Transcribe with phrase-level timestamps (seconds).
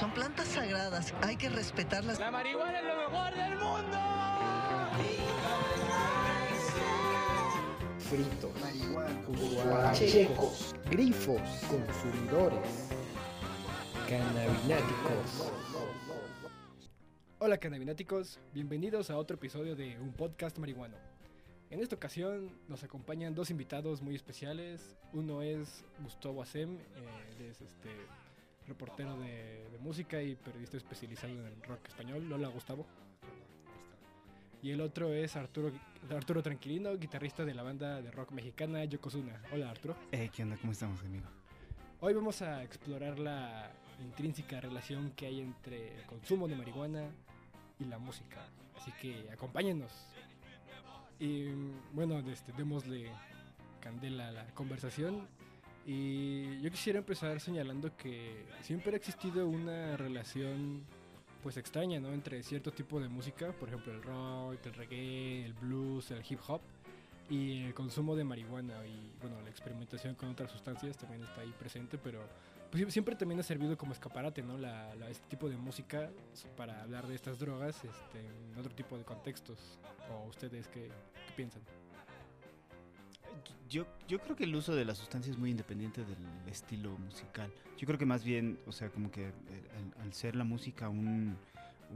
[0.00, 2.18] Son plantas sagradas, hay que respetarlas.
[2.18, 3.98] La marihuana es lo mejor del mundo.
[7.98, 8.50] Fritos,
[9.62, 12.88] guachecos, grifos, consumidores,
[14.08, 15.52] cannabináticos.
[17.38, 20.96] Hola cannabináticos, bienvenidos a otro episodio de un podcast marihuano.
[21.68, 24.96] En esta ocasión nos acompañan dos invitados muy especiales.
[25.12, 27.90] Uno es Gustavo Asem, eh, él es este
[28.70, 32.32] reportero de, de música y periodista especializado en el rock español.
[32.32, 32.86] Hola Gustavo.
[34.62, 35.72] Y el otro es Arturo,
[36.10, 39.42] Arturo Tranquilino, guitarrista de la banda de rock mexicana Yokozuna.
[39.52, 39.96] Hola Arturo.
[40.12, 40.56] Eh, ¿Qué onda?
[40.58, 41.26] ¿Cómo estamos, amigo?
[42.00, 47.10] Hoy vamos a explorar la intrínseca relación que hay entre el consumo de marihuana
[47.80, 48.46] y la música.
[48.76, 49.92] Así que acompáñenos.
[51.18, 51.48] Y
[51.92, 53.10] bueno, este, démosle
[53.80, 55.26] candela a la conversación.
[55.86, 60.84] Y yo quisiera empezar señalando que siempre ha existido una relación
[61.42, 62.12] pues extraña, ¿no?
[62.12, 66.38] Entre cierto tipo de música, por ejemplo el rock, el reggae, el blues, el hip
[66.46, 66.60] hop
[67.30, 71.52] y el consumo de marihuana y bueno, la experimentación con otras sustancias también está ahí
[71.58, 72.20] presente, pero
[72.70, 74.58] pues, siempre también ha servido como escaparate, ¿no?
[74.58, 76.10] La, la- este tipo de música
[76.56, 79.78] para hablar de estas drogas este, en otro tipo de contextos.
[80.12, 80.88] ¿O ustedes qué,
[81.26, 81.62] qué piensan?
[83.70, 86.18] Yo, yo creo que el uso de la sustancia es muy independiente del
[86.48, 87.52] estilo musical.
[87.78, 89.32] Yo creo que más bien, o sea, como que eh,
[89.96, 91.36] al, al ser la música un,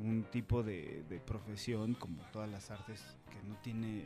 [0.01, 4.05] un tipo de, de profesión, como todas las artes, que no tiene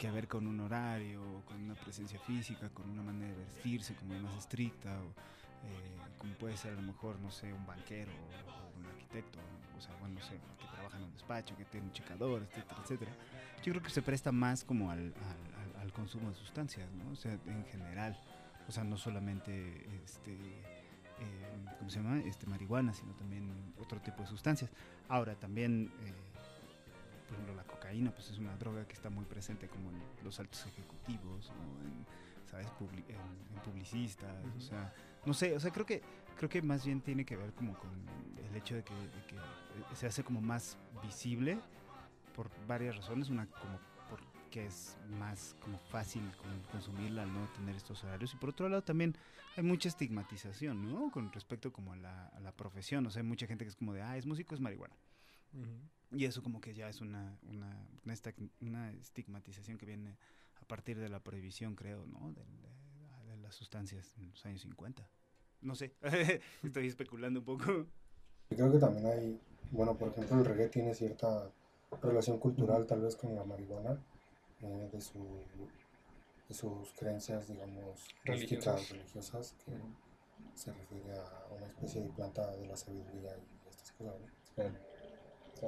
[0.00, 4.18] que ver con un horario, con una presencia física, con una manera de vestirse como
[4.18, 8.78] más estricta, o eh, como puede ser a lo mejor, no sé, un banquero o
[8.80, 9.38] un arquitecto,
[9.78, 12.80] o sea, bueno, no sé, que trabaja en un despacho, que tiene un checador, etcétera,
[12.82, 13.12] etcétera.
[13.64, 17.10] Yo creo que se presta más como al, al- al- consumo de sustancias, ¿no?
[17.12, 18.18] O sea, en general.
[18.68, 22.18] O sea, no solamente este, eh, ¿cómo se llama?
[22.20, 24.70] Este, marihuana, sino también otro tipo de sustancias.
[25.08, 26.12] Ahora, también, eh,
[27.28, 30.38] por ejemplo, la cocaína, pues es una droga que está muy presente como en los
[30.40, 31.88] altos ejecutivos, ¿no?
[31.88, 32.06] En,
[32.50, 32.66] ¿sabes?
[32.78, 34.92] Publi- en, en publicistas, o sea,
[35.24, 36.02] no sé, o sea, creo que,
[36.36, 37.90] creo que más bien tiene que ver como con
[38.48, 41.58] el hecho de que, de que, eh, se hace como más visible
[42.34, 43.28] por varias razones.
[43.30, 43.78] Una, como
[44.46, 48.32] porque es más como fácil con- consumirla al no tener estos horarios.
[48.32, 49.16] Y por otro lado también
[49.56, 51.10] hay mucha estigmatización, ¿no?
[51.10, 53.04] Con respecto como a la, a la profesión.
[53.06, 54.94] O sea, hay mucha gente que es como de, ah, es músico, es marihuana.
[56.12, 57.76] Y eso como que ya es una, una,
[58.60, 60.16] una, estigmatización que viene
[60.60, 62.30] a partir de la prohibición, creo, ¿no?
[62.32, 62.76] De, de-
[63.30, 65.08] de las sustancias en los años 50.
[65.62, 65.94] No sé,
[66.62, 67.86] estoy especulando un poco.
[68.50, 69.40] Creo que también hay,
[69.72, 71.50] bueno, por ejemplo, el reggae tiene cierta
[72.02, 73.98] relación cultural tal vez con la marihuana,
[74.62, 75.44] eh, de, su,
[76.48, 79.72] de sus creencias, digamos, místicas, religiosas, que
[80.54, 84.20] se refiere a una especie de planta de la sabiduría y estas cosas.
[84.20, 84.26] ¿no?
[85.54, 85.66] Sí.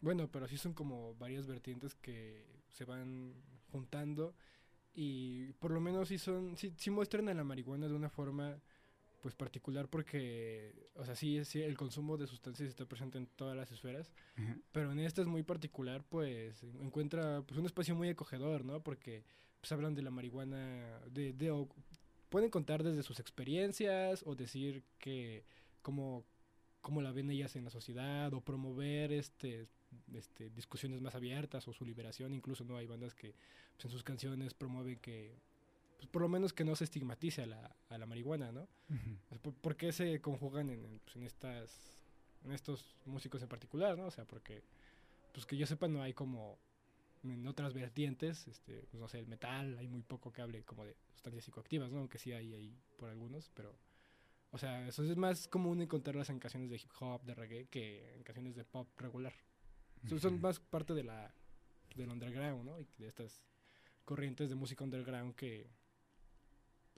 [0.00, 3.34] Bueno, pero sí son como varias vertientes que se van
[3.72, 4.34] juntando
[4.94, 8.60] y por lo menos sí son, sí, sí muestran a la marihuana de una forma
[9.20, 13.56] pues particular porque, o sea, sí, sí, el consumo de sustancias está presente en todas
[13.56, 14.12] las esferas,
[14.72, 18.82] pero en esta es muy particular, pues encuentra pues, un espacio muy acogedor, ¿no?
[18.82, 19.24] Porque
[19.60, 21.68] pues hablan de la marihuana, de, de o
[22.28, 25.44] pueden contar desde sus experiencias o decir que
[25.82, 26.24] cómo,
[26.80, 29.66] cómo la ven ellas en la sociedad o promover este,
[30.14, 33.34] este discusiones más abiertas o su liberación, incluso no hay bandas que
[33.74, 35.34] pues, en sus canciones promueven que
[35.98, 38.66] pues, por lo menos que no se estigmatice a la, a la marihuana, ¿no?
[39.28, 41.94] Sea, ¿Por, por qué se conjugan en, pues, en estas
[42.44, 44.06] en estos músicos en particular, ¿no?
[44.06, 44.62] O sea, porque
[45.32, 46.56] pues que yo sepa no hay como
[47.24, 50.84] en otras vertientes, este, pues, no sé, el metal, hay muy poco que hable como
[50.84, 51.98] de sustancias psicoactivas, ¿no?
[51.98, 53.74] Aunque sí hay ahí por algunos, pero
[54.52, 58.14] o sea, eso es más común encontrarlas en canciones de hip hop, de reggae, que
[58.14, 59.34] en canciones de pop regular.
[60.08, 61.34] Son- Son más parte de la
[61.96, 62.78] del underground, ¿no?
[62.80, 63.42] Y de estas
[64.04, 65.68] corrientes de música underground que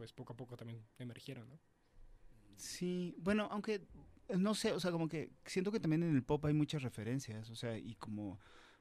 [0.01, 1.61] pues poco a poco también emergieron, ¿no?
[2.57, 3.83] Sí, bueno, aunque
[4.31, 7.51] no sé, o sea, como que siento que también en el pop hay muchas referencias,
[7.51, 8.41] o sea, y como,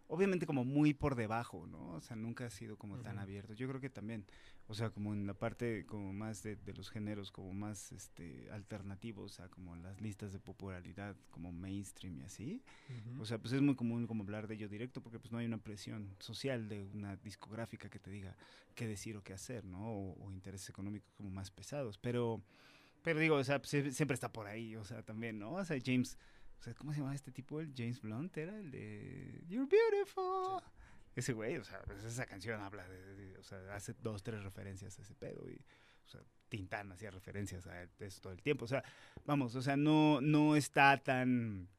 [0.10, 1.94] obviamente como muy por debajo, ¿no?
[1.94, 3.54] O sea, nunca ha sido como tan abierto.
[3.54, 4.26] Yo creo que también,
[4.68, 8.50] o sea, como en la parte como más de, de los géneros, como más este
[8.52, 12.62] alternativos, o sea, como las listas de popularidad, como mainstream y así.
[13.20, 15.46] O sea, pues es muy común como hablar de ello directo porque pues no hay
[15.46, 18.36] una presión social de una discográfica que te diga
[18.76, 19.80] qué decir o qué hacer, ¿no?
[19.92, 21.98] O, o intereses económicos como más pesados.
[21.98, 22.42] Pero,
[23.04, 25.54] pero digo, o sea, pues, sie- siempre está por ahí, o sea, también, ¿no?
[25.54, 26.18] O sea, James,
[26.60, 27.60] o sea, ¿cómo se llama este tipo?
[27.60, 30.62] El James Blunt era el de You're Beautiful.
[31.16, 34.44] Ese güey, o sea, pues, esa canción habla de, de- o sea, hace dos, tres
[34.44, 35.60] referencias a ese pedo y
[36.10, 38.66] sea, Tintán hacía referencias a eso todo el tiempo.
[38.66, 38.84] O sea,
[39.26, 41.70] vamos, o sea, no, no está tan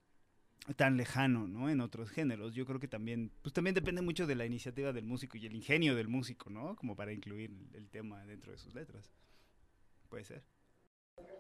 [0.77, 1.71] tan lejano, ¿no?
[1.71, 2.55] En otros géneros.
[2.55, 5.57] Yo creo que también, pues también depende mucho de la iniciativa del músico y el
[5.57, 6.77] ingenio del músico, ¿no?
[6.77, 9.11] Como para incluir el tema dentro de sus letras.
[10.09, 10.45] Puede ser.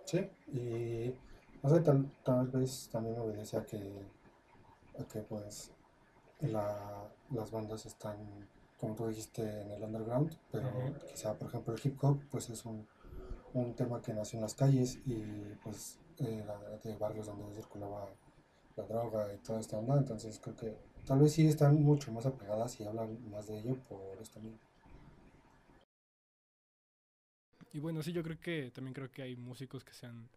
[0.06, 0.18] Sí,
[0.52, 1.12] y
[1.62, 3.78] no sé, tal, tal vez también obedece a que,
[4.98, 5.70] a que pues
[6.40, 8.16] la, las bandas están,
[8.78, 10.70] como tú dijiste, en el underground, pero
[11.08, 12.86] quizá, por ejemplo, el hip hop, pues es un,
[13.52, 15.22] un tema que nació en las calles y
[15.62, 18.08] pues era de barrios donde circulaba
[18.76, 22.26] la droga y toda esta onda, entonces creo que tal vez sí están mucho más
[22.26, 24.58] apegadas y hablan más de ello por esto mismo.
[27.72, 30.28] Y bueno, sí, yo creo que también creo que hay músicos que se han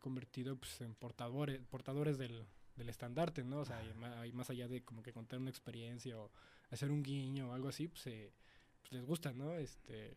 [0.00, 2.44] convertido pues, en portadores, portadores del,
[2.76, 3.60] del estandarte, ¿no?
[3.60, 3.78] O sea,
[4.20, 6.30] hay más, allá de como que contar una experiencia o
[6.70, 9.54] hacer un guiño o algo así, pues, pues, les gusta, ¿no?
[9.54, 10.16] Este,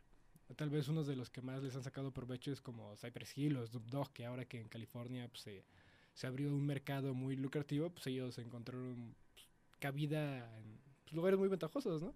[0.56, 3.58] tal vez uno de los que más les han sacado provecho es como Cypress Hill
[3.58, 5.66] o Snoop Dogg, que ahora que en California pues, se,
[6.14, 9.48] se abrió un mercado muy lucrativo, pues ellos encontraron pues,
[9.80, 12.14] cabida en pues, lugares muy ventajosos, ¿no?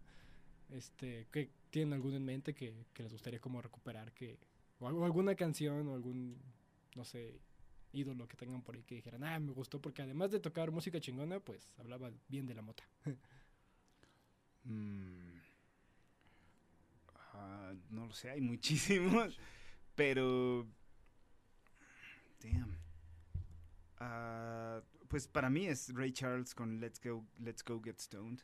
[0.69, 4.37] Este, que tienen algún en mente que, que les gustaría como recuperar, que
[4.79, 6.37] o alguna canción o algún,
[6.95, 7.39] no sé,
[7.93, 10.99] ídolo que tengan por ahí que dijeran, ah, me gustó porque además de tocar música
[10.99, 12.83] chingona, pues hablaba bien de la mota.
[14.69, 15.39] Mm.
[17.33, 19.39] Ah, no lo sé, hay muchísimos,
[19.95, 20.67] pero...
[22.41, 22.77] Damn.
[24.01, 28.43] Uh, pues para mí es Ray Charles con Let's Go, Let's Go Get Stoned.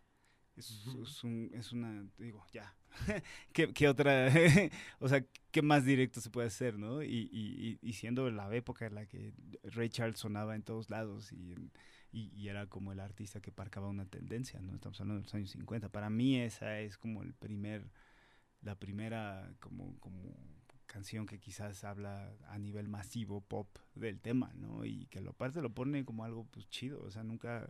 [0.55, 0.69] Es,
[1.01, 2.75] es, un, es una, digo, ya,
[3.53, 4.31] ¿Qué, ¿Qué, otra,
[4.99, 7.03] o sea, qué más directo se puede hacer, ¿no?
[7.03, 9.33] Y, y, y, siendo la época en la que
[9.63, 11.55] Ray Charles sonaba en todos lados y,
[12.11, 14.75] y, era como el artista que marcaba una tendencia, ¿no?
[14.75, 15.89] Estamos hablando de los años 50.
[15.89, 17.89] Para mí esa es como el primer,
[18.61, 20.37] la primera como, como
[20.85, 24.85] canción que quizás habla a nivel masivo pop del tema, ¿no?
[24.85, 27.69] Y que lo aparte lo pone como algo pues chido, o sea, nunca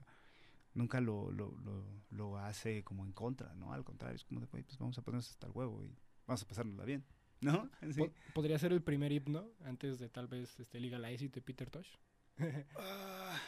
[0.74, 3.74] nunca lo, lo, lo, lo, hace como en contra, ¿no?
[3.74, 6.48] Al contrario, es como de, pues vamos a ponernos hasta el huevo y vamos a
[6.48, 7.06] pasárnosla bien,
[7.42, 7.70] ¿no?
[8.34, 11.90] ¿Podría ser el primer himno antes de tal vez este Legalize de Peter Tosh?
[12.76, 13.40] Ah,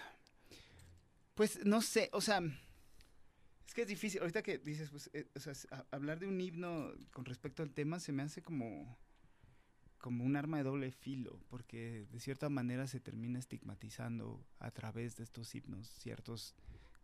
[1.33, 2.39] pues no sé, o sea,
[3.67, 5.53] es que es difícil, ahorita que dices, pues, eh, o sea,
[5.91, 8.97] hablar de un himno con respecto al tema se me hace como
[10.05, 15.15] como un arma de doble filo, porque de cierta manera se termina estigmatizando a través
[15.15, 16.53] de estos himnos ciertos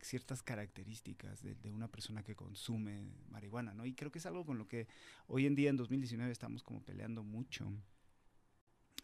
[0.02, 3.86] ciertas características de, una persona que consume marihuana, ¿no?
[3.86, 4.88] Y creo que es algo con lo que
[5.28, 7.72] hoy en día, en 2019, estamos como peleando mucho.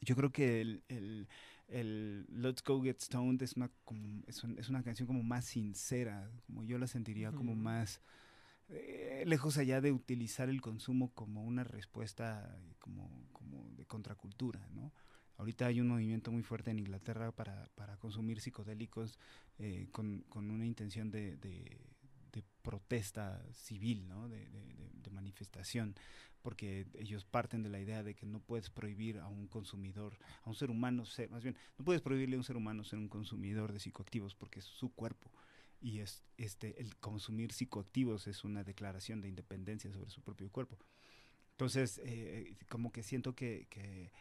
[0.02, 1.28] Yo creo que el, el,
[1.68, 6.30] el Let's Go Get Stoned es una, como, es, es, una canción como más sincera,
[6.46, 8.02] como yo la sentiría como más...
[8.70, 14.92] Eh, lejos allá de utilizar el consumo como una respuesta como, como de contracultura, ¿no?
[15.38, 19.20] Ahorita hay un movimiento muy fuerte en Inglaterra para, para consumir psicodélicos
[19.60, 21.78] eh, con, con, una intención de, de,
[22.62, 24.28] protesta civil, ¿no?
[24.28, 25.96] de, de, manifestación,
[26.42, 30.50] porque ellos parten de la idea de que no puedes prohibir a un consumidor, a
[30.50, 33.08] un ser humano, ser, más bien, no puedes prohibirle a un ser humano ser un
[33.08, 35.32] consumidor de psicoactivos porque es su cuerpo
[35.82, 40.78] y es este el consumir psicoactivos es una declaración de independencia sobre su propio cuerpo.
[41.52, 44.12] Entonces, eh, como que siento que, que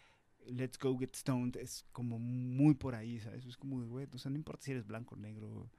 [0.46, 3.44] Let's Go Get Stoned es como muy por ahí, ¿sabes?
[3.44, 5.70] Es como, güey, o sea, no importa si eres blanco, negro,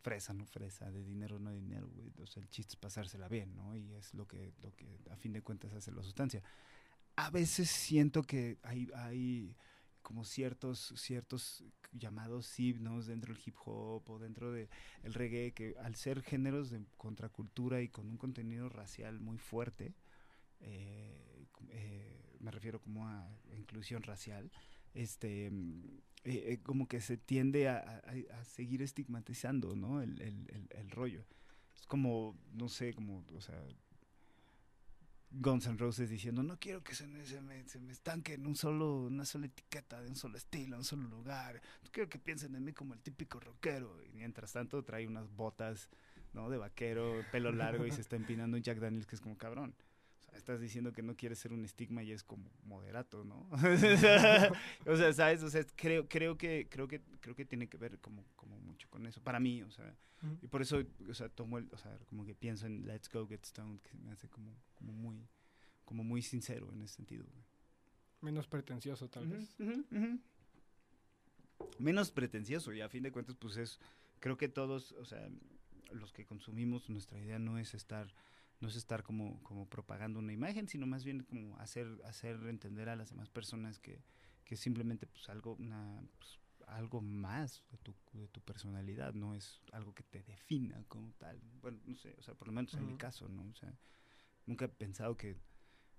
[0.00, 2.12] fresa, no fresa, de dinero, no dinero, güey.
[2.22, 3.76] O sea, el chiste es pasársela bien, ¿no?
[3.76, 6.42] Y es lo que, lo que a fin de cuentas hace la sustancia.
[7.16, 9.56] A veces siento que hay, hay
[10.02, 14.68] como ciertos, ciertos llamados himnos dentro del hip hop o dentro del
[15.02, 19.94] reggae que al ser géneros de contracultura y con un contenido racial muy fuerte,
[20.60, 22.15] eh, eh,
[22.46, 24.52] me refiero como a inclusión racial,
[24.94, 28.02] este, mm, eh, eh, como que se tiende a,
[28.44, 30.00] seguir estigmatizando, ¿no?
[30.00, 31.24] El, rollo.
[31.74, 33.60] Es como, no sé, como, o sea,
[35.30, 38.46] Guns N' Roses diciendo, no quiero que se me, se me, se me estanque en
[38.46, 41.60] un solo, una sola etiqueta, de un solo estilo, en un solo lugar.
[41.82, 44.04] No quiero que piensen en mí como el típico rockero.
[44.04, 45.90] Y mientras tanto trae unas botas,
[46.32, 46.48] ¿no?
[46.48, 49.74] De vaquero, pelo largo y se está empinando un Jack Daniels que es como cabrón
[50.36, 53.48] estás diciendo que no quieres ser un estigma y es como moderato, ¿no?
[54.86, 55.42] o sea, ¿sabes?
[55.42, 58.88] O sea, creo, creo que, creo que, creo que tiene que ver como, como mucho
[58.90, 59.94] con eso, para mí, o sea,
[60.42, 63.26] y por eso, o sea, tomo el, o sea, como que pienso en Let's Go
[63.26, 65.28] Get Stoned, que me hace como, como muy,
[65.84, 67.26] como muy sincero en ese sentido.
[68.20, 69.56] Menos pretencioso, tal vez.
[71.78, 73.78] Menos pretencioso, y a fin de cuentas, pues es,
[74.20, 75.28] creo que todos, o sea,
[75.92, 78.12] los que consumimos, nuestra idea no es estar
[78.60, 82.88] no es estar como, como propagando una imagen, sino más bien como hacer, hacer entender
[82.88, 84.02] a las demás personas que,
[84.44, 89.60] que simplemente pues algo, una, pues, algo más de tu, de tu personalidad, no es
[89.72, 91.40] algo que te defina como tal.
[91.60, 93.42] Bueno, no sé, o sea, por lo menos en mi caso, ¿no?
[93.48, 93.72] O sea,
[94.46, 95.36] nunca he pensado que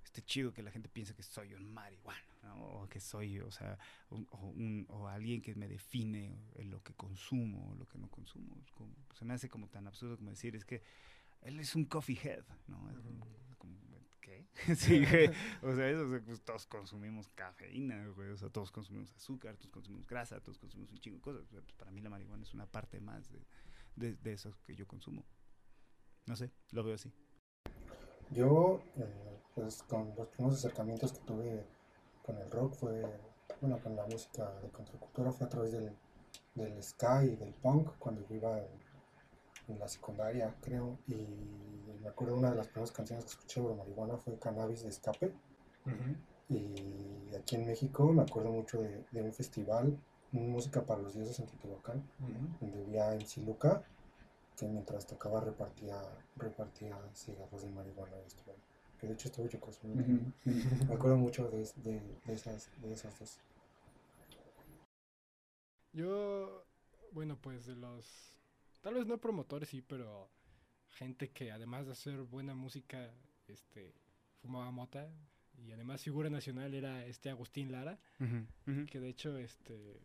[0.03, 2.65] esté chido que la gente piense que soy un marihuano, ¿no?
[2.65, 3.77] O que soy, o sea,
[4.09, 7.97] un- o, un- o alguien que me define en lo que consumo o lo que
[7.97, 8.57] no consumo.
[8.73, 10.81] Como- se me hace como tan absurdo como decir, es que
[11.41, 12.77] él es un coffee head, ¿no?
[12.77, 13.27] Como-
[13.57, 13.77] como,
[14.21, 14.47] ¿Qué?
[14.75, 15.29] sí, güey.
[15.61, 18.29] O sea, eso, o sea, pues, todos consumimos cafeína, güey.
[18.29, 21.43] O sea, todos consumimos azúcar, todos consumimos grasa, todos consumimos un chingo de cosas.
[21.43, 23.45] O sea, pues, para mí la marihuana es una parte más de,
[23.95, 25.23] de, de eso que yo consumo.
[26.25, 27.11] No sé, lo veo así.
[28.31, 31.65] Yo, eh, pues con los primeros acercamientos que tuve
[32.23, 33.01] con el rock fue,
[33.61, 35.95] bueno, con la música de contracultura fue a través del,
[36.55, 38.59] del ska y del punk cuando yo iba
[39.67, 40.97] en, en la secundaria, creo.
[41.07, 41.15] Y
[42.01, 45.33] me acuerdo una de las primeras canciones que escuché sobre marihuana fue Cannabis de Escape.
[46.49, 49.97] Y aquí en México me acuerdo mucho de, de un festival,
[50.31, 52.03] música para los dioses en Teotihuacán,
[52.61, 53.83] donde había MC Luca,
[54.57, 56.01] que mientras tocaba repartía,
[56.37, 58.15] repartía cigarros de marihuana.
[58.23, 58.55] y estuvo-
[58.99, 60.31] que de hecho estuve yo consumiendo.
[60.87, 63.37] Me acuerdo mucho de, de, de esas, de esas dos.
[65.93, 66.63] Yo,
[67.11, 68.36] bueno, pues de los,
[68.87, 70.29] tal vez no promotores, sí, pero
[70.91, 73.11] gente que además de hacer buena música,
[73.49, 73.93] este,
[74.41, 75.11] fumaba mota
[75.57, 77.99] y además figura nacional era este Agustín Lara,
[78.89, 79.99] que de hecho, este,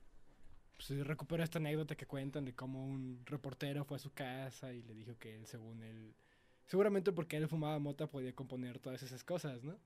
[0.75, 4.83] pues recupera esta anécdota que cuentan de cómo un reportero fue a su casa y
[4.83, 6.13] le dijo que él, según él,
[6.67, 9.79] seguramente porque él fumaba mota podía componer todas esas cosas, ¿no?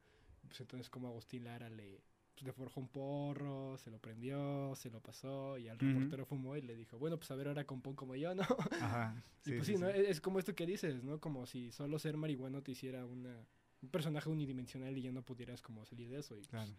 [0.49, 2.01] Pues entonces como Agustín Lara le,
[2.37, 6.55] pues, le forjó un porro, se lo prendió, se lo pasó y al reportero fumó
[6.55, 8.45] y le dijo, bueno, pues a ver ahora compón como yo, ¿no?
[8.81, 9.23] Ajá.
[9.47, 9.89] y pues sí, ¿no?
[9.89, 11.19] Es, es como esto que dices, ¿no?
[11.19, 13.47] Como si solo ser marihuano te hiciera una,
[13.81, 16.37] un personaje unidimensional y ya no pudieras como salir de eso.
[16.37, 16.75] Y, pues,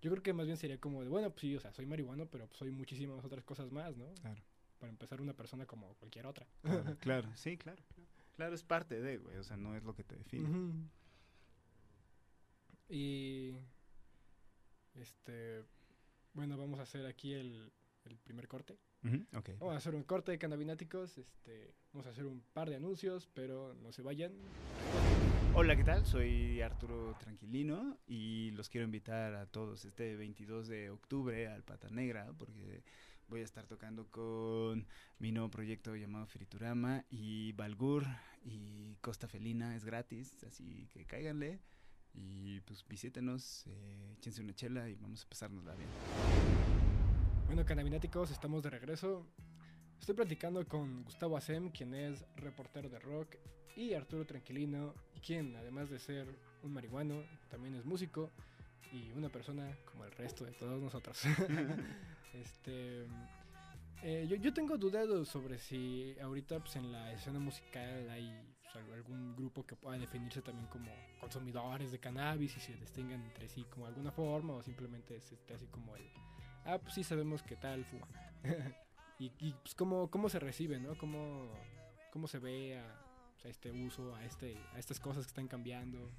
[0.00, 2.26] yo creo que más bien sería como de, bueno, pues sí, o sea, soy marihuano,
[2.26, 4.06] pero pues, soy muchísimas otras cosas más, ¿no?
[4.14, 4.40] claro.
[4.78, 6.44] Para empezar, una persona como cualquier otra.
[6.62, 7.80] Claro, claro, sí, claro.
[8.34, 9.36] Claro, es parte de, güey.
[9.36, 10.48] O sea, no es lo que te define.
[12.88, 13.54] Y.
[14.94, 15.62] Este.
[16.34, 17.70] Bueno, vamos a hacer aquí el,
[18.04, 18.78] el primer corte.
[19.04, 19.50] Ujú, Ok.
[19.58, 21.18] Vamos a hacer un corte de cannabináticos.
[21.18, 24.32] Este, vamos a hacer un par de anuncios, pero no se vayan.
[25.54, 26.06] Hola, ¿qué tal?
[26.06, 31.90] Soy Arturo Tranquilino y los quiero invitar a todos este 22 de octubre al Pata
[31.90, 32.82] Negra porque
[33.28, 34.86] voy a estar tocando con
[35.18, 38.06] mi nuevo proyecto llamado Friturama y Balgur
[38.42, 41.60] y Costa Felina es gratis, así que cáiganle
[42.14, 45.88] y pues visítenos, eh, échense una chela y vamos a pasárnosla bien.
[47.46, 49.26] Bueno, cannabináticos, estamos de regreso.
[50.00, 53.36] Estoy platicando con Gustavo Asem, quien es reportero de rock,
[53.76, 56.26] y Arturo Tranquilino, quien además de ser
[56.62, 58.30] un marihuano, también es músico
[58.92, 61.22] y una persona como el resto de todos nosotros.
[62.34, 63.06] este,
[64.02, 68.84] eh, yo, yo tengo dudas sobre si ahorita pues, en la escena musical hay pues,
[68.84, 73.48] al- algún grupo que pueda definirse también como consumidores de cannabis y se distingan entre
[73.48, 76.02] sí como alguna forma o simplemente es este, así como el
[76.64, 78.06] ah, pues sí sabemos qué tal fuma.
[79.18, 80.96] y y, pues cómo, cómo se recibe, ¿no?
[80.96, 81.52] Cómo,
[82.12, 82.84] cómo se ve a,
[83.44, 86.10] a este uso, a, este, a estas cosas que están cambiando.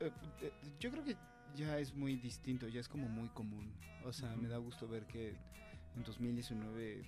[0.00, 1.16] Eh, eh, Yo creo que
[1.54, 3.72] ya es muy distinto, ya es como muy común.
[4.04, 4.48] O sea, me Ujú.
[4.50, 5.36] da gusto ver que
[5.96, 7.04] en 2019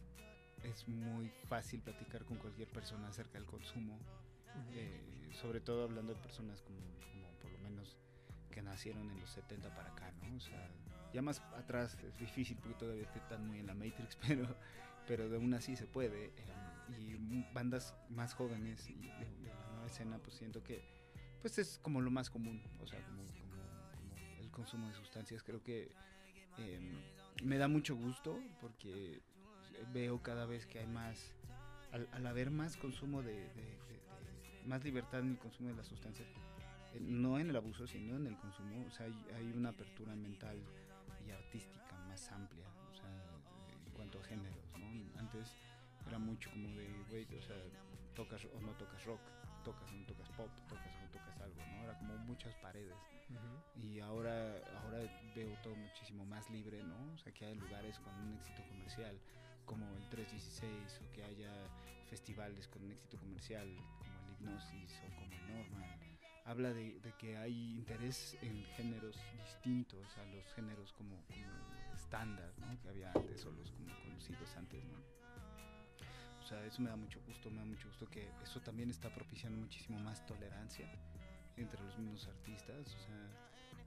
[0.71, 3.99] es muy fácil platicar con cualquier persona acerca del consumo.
[4.75, 5.03] eh,
[5.41, 6.79] sobre todo hablando de personas como,
[7.13, 7.97] como por lo menos
[8.51, 10.37] que nacieron en los 70 para acá, ¿no?
[10.37, 10.71] O sea,
[11.13, 14.57] ya más atrás es difícil porque todavía están muy en la Matrix, pero,
[15.07, 16.27] pero de aún así se puede.
[16.27, 16.33] eh,
[16.99, 17.17] y
[17.53, 20.83] bandas más jóvenes y de, de la nueva escena, pues siento que
[21.43, 25.43] pues es como lo más común, o sea, como, como- como el consumo de sustancias.
[25.43, 25.93] Creo que
[26.59, 26.81] eh,
[27.43, 29.21] me da mucho gusto porque
[29.93, 31.33] veo cada vez que hay más,
[31.93, 35.77] al, al haber más consumo de, de- de- de- más libertad en el consumo de
[35.77, 36.29] las sustancias,
[36.95, 40.15] eh, no en el abuso, sino en el consumo, o sea, hay, hay una apertura
[40.15, 40.57] mental
[41.27, 43.11] y artística más amplia, o sea,
[43.87, 45.21] en cuanto a géneros, ¿no?
[45.21, 45.57] Antes
[46.07, 47.57] era mucho como de, güey, o sea,
[48.15, 49.21] tocas o no tocas rock,
[49.65, 51.85] tocas o no tocas pop, tocas o no tocas algo, ¿no?
[51.85, 52.95] Era como muchas paredes.
[53.83, 54.55] Y ahora,
[54.85, 54.99] ahora
[55.35, 57.13] veo todo muchísimo más libre, ¿no?
[57.15, 59.19] O sea, que hay lugares con un éxito comercial,
[59.67, 61.53] como el 316, o que haya
[62.09, 63.69] festivales con un éxito comercial,
[63.99, 65.99] como el Hipnosis o como el Normal.
[66.45, 71.17] Habla de, de que hay interés en géneros distintos a los géneros como,
[71.95, 72.81] estándar, ¿no?
[72.81, 75.17] Que había antes o los como conocidos antes, ¿no?
[76.47, 79.13] o sea, eso me da mucho gusto, me da mucho gusto que eso también está
[79.13, 80.89] propiciando muchísimo más tolerancia
[81.57, 83.31] entre los mismos artistas, o sea,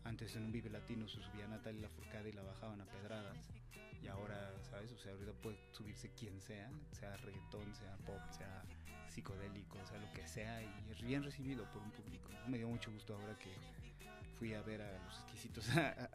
[0.03, 3.37] antes en un Vive Latino se subía Natalia Lafourcade y la bajaban a pedradas,
[4.99, 8.65] O sea, ahorita puede subirse quien sea, sea reggaetón, sea pop, sea
[9.07, 12.29] psicodélico, sea lo que sea, y es bien recibido por un público.
[12.47, 13.49] Me dio mucho gusto ahora que
[14.37, 16.09] fui a ver a los exquisitos a,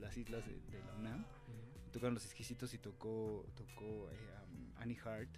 [0.00, 1.24] las, islas de, la UNAM.
[1.92, 4.16] Tocaron los exquisitos y tocó, tocó eh,
[4.76, 5.34] Annie Hart,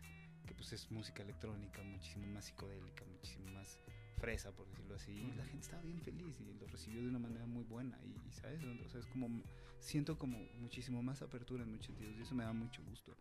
[0.46, 3.78] que pues es música electrónica, muchísimo más psicodélica, muchísimo más
[4.24, 5.12] fresa, por decirlo así.
[5.12, 7.98] Y la gente estaba bien feliz y lo recibió de una manera muy buena.
[8.02, 8.62] Y, ¿sabes?
[8.64, 9.42] O sea, es como,
[9.80, 13.14] siento como muchísimo más apertura en muchos sentidos y eso me da mucho gusto.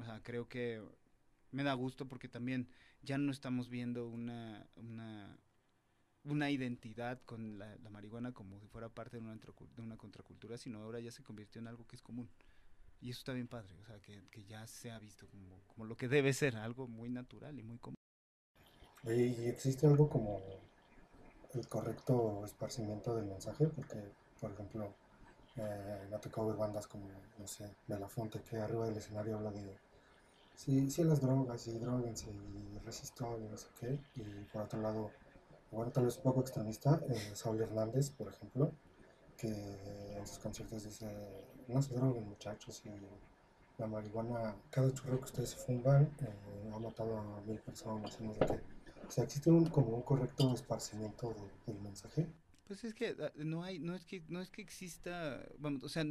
[0.00, 0.82] O sea, creo que
[1.50, 2.66] me da gusto porque también
[3.02, 5.38] ya no estamos viendo una, una,
[6.24, 10.82] una identidad con la, marihuana como si fuera parte de una, de una contracultura, sino
[10.82, 12.30] ahora ya se convirtió en algo que es común.
[13.02, 15.84] Y eso está bien padre, o sea, que, que ya se ha visto como, como
[15.84, 17.96] lo que debe ser, algo muy natural y muy común.
[19.04, 20.40] ¿Y existe algo como
[21.54, 23.66] el correcto esparcimiento del mensaje?
[23.66, 23.98] Porque,
[24.40, 24.94] por ejemplo,
[25.56, 27.06] eh, me ha tocado ver bandas como,
[27.38, 29.76] no sé, Belafonte, que arriba del escenario habla de
[30.54, 33.98] sí, sí las drogas y droguense y resistol y no sé qué.
[34.16, 35.10] Y por otro lado,
[35.72, 38.70] bueno, tal vez un poco extremista, eh, Saúl Hernández, por ejemplo,
[39.36, 39.48] que
[40.16, 41.06] en sus conciertos dice,
[41.68, 42.90] no se droguen muchachos y
[43.78, 48.40] la marihuana, cada churro que ustedes fuman eh, ha matado a mil personas no sé
[48.46, 48.81] qué.
[49.12, 52.32] O sea, existe un, como un correcto esparcimiento del mensaje.
[52.66, 55.90] Pues es que ah, no hay, no es que, no es que exista, vamos, o
[55.90, 56.02] sea,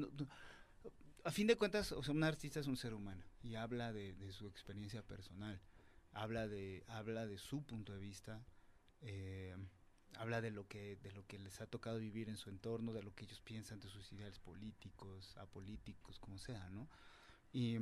[1.24, 4.32] a fin de cuentas, o sea, un artista es un ser humano y habla de,
[4.32, 5.60] su experiencia personal,
[6.12, 8.46] habla de, habla de su punto de vista,
[9.02, 9.56] eh,
[10.20, 13.02] habla de lo que, de lo que les ha tocado vivir en su entorno, de
[13.02, 16.88] lo que ellos piensan de sus ideales políticos, apolíticos, como sea, ¿no?
[17.52, 17.80] Y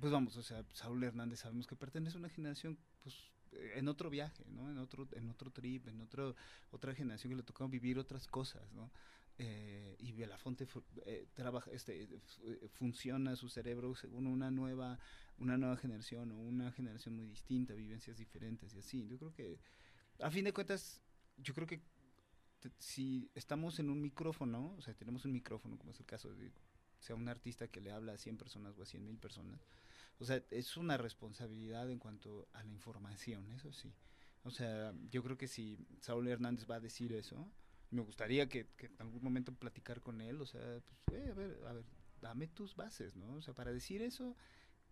[0.00, 3.33] pues vamos, o sea, Saúl Hernández sabemos que pertenece a una generación, pues,
[3.74, 4.70] en otro viaje, ¿no?
[4.70, 6.34] En otro, en otro trip, en otro,
[6.70, 8.90] otra generación que le tocó vivir otras cosas, ¿no?
[9.36, 10.66] Eh, y Belafonte
[11.06, 14.98] eh, trabaja, este, eh, funciona su cerebro según una nueva,
[15.38, 19.06] una nueva generación o una generación muy distinta, vivencias diferentes y así.
[19.08, 19.58] Yo creo que,
[20.20, 21.02] a fin de cuentas,
[21.36, 21.82] yo creo que
[22.78, 26.52] si estamos en un micrófono, o sea, tenemos un micrófono, como es el caso de
[27.00, 29.60] sea un artista que le habla a 100 personas o a 100 mil personas,
[30.18, 33.92] o sea, es una responsabilidad en cuanto a la información, eso sí.
[34.42, 37.50] O sea, yo creo que si Saúl Hernández va a decir eso,
[37.90, 41.58] me gustaría que, que, en algún momento platicar con él, o sea, pues, a ver,
[41.66, 41.84] a ver,
[42.20, 43.34] dame tus bases, ¿no?
[43.34, 44.36] O sea, para decir eso,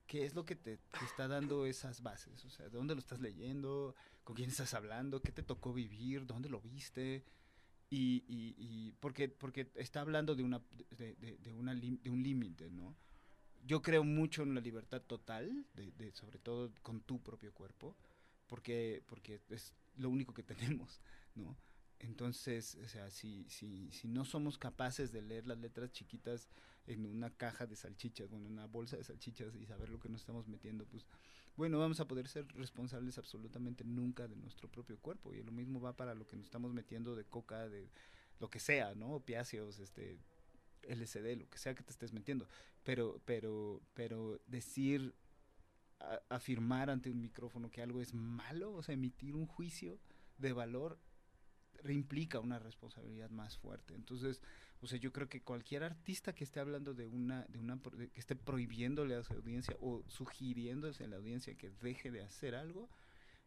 [0.06, 2.44] ¿qué es lo que te, está dando esas bases?
[2.44, 3.94] O sea, ¿de dónde lo estás leyendo?
[4.24, 5.20] ¿Con quién estás hablando?
[5.20, 6.26] ¿Qué te tocó vivir?
[6.26, 7.24] ¿Dónde lo viste?
[7.90, 12.22] Y, y, y porque, porque está hablando de, una, de, de, de una de un
[12.22, 12.96] límite, ¿no?
[13.62, 17.96] Yo creo mucho en la libertad total, de, sobre todo con tu propio cuerpo,
[18.46, 20.42] porque, porque es lo único que
[20.82, 21.00] tenemos,
[21.34, 21.56] ¿no?
[22.00, 26.48] Entonces, o sea, si, si, si no somos capaces de leer las letras chiquitas
[26.86, 30.08] en una caja de salchichas, bueno, en una bolsa de salchichas y saber lo que
[30.08, 31.06] nos estamos metiendo, pues
[31.56, 35.32] bueno, vamos a poder ser responsables absolutamente nunca de nuestro propio cuerpo.
[35.32, 37.88] Y lo mismo va para lo que nos estamos metiendo de coca, de
[38.40, 39.12] lo que sea, ¿no?
[39.12, 40.18] Opiáceos, este,
[40.82, 42.48] LSD, lo que sea que te estés metiendo.
[42.84, 45.14] Pero, pero, pero decir,
[46.28, 49.98] afirmar ante un micrófono que algo es malo, o sea, emitir un juicio
[50.38, 50.98] de valor
[51.90, 53.94] implica una responsabilidad más fuerte.
[53.94, 54.40] Entonces,
[54.80, 58.20] o sea, yo creo que cualquier artista que esté hablando de una, de una, que
[58.20, 62.88] esté prohibiéndole a su audiencia o sugiriéndose a la audiencia que deje de hacer algo,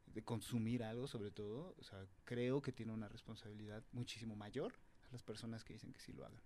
[0.08, 4.74] de consumir algo sobre todo, o sea, creo que tiene una responsabilidad muchísimo mayor
[5.08, 6.42] a las personas que dicen que sí lo hagan.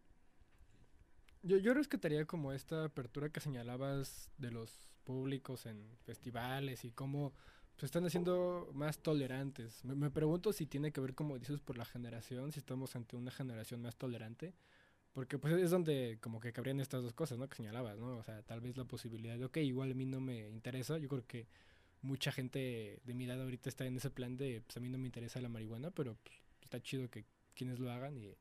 [1.42, 7.34] Yo, yo rescataría como esta apertura que señalabas de los públicos en festivales y cómo
[7.78, 9.84] se están haciendo más tolerantes.
[9.86, 13.32] Me, pregunto si tiene que ver, como dices, por la generación, si estamos ante una
[13.32, 14.54] generación más tolerante.
[15.14, 17.48] Porque pues es donde como que cabrían estas dos cosas, ¿no?
[17.48, 18.18] Que señalabas, ¿no?
[18.18, 20.98] O sea, tal vez la posibilidad de, ok, igual a mí no me interesa.
[20.98, 21.48] Yo creo que
[22.02, 24.98] mucha gente de mi edad ahorita está en ese plan de, pues a mí no
[24.98, 27.26] me interesa la marihuana, pero pues, está chido que
[27.56, 28.36] quienes lo hagan y...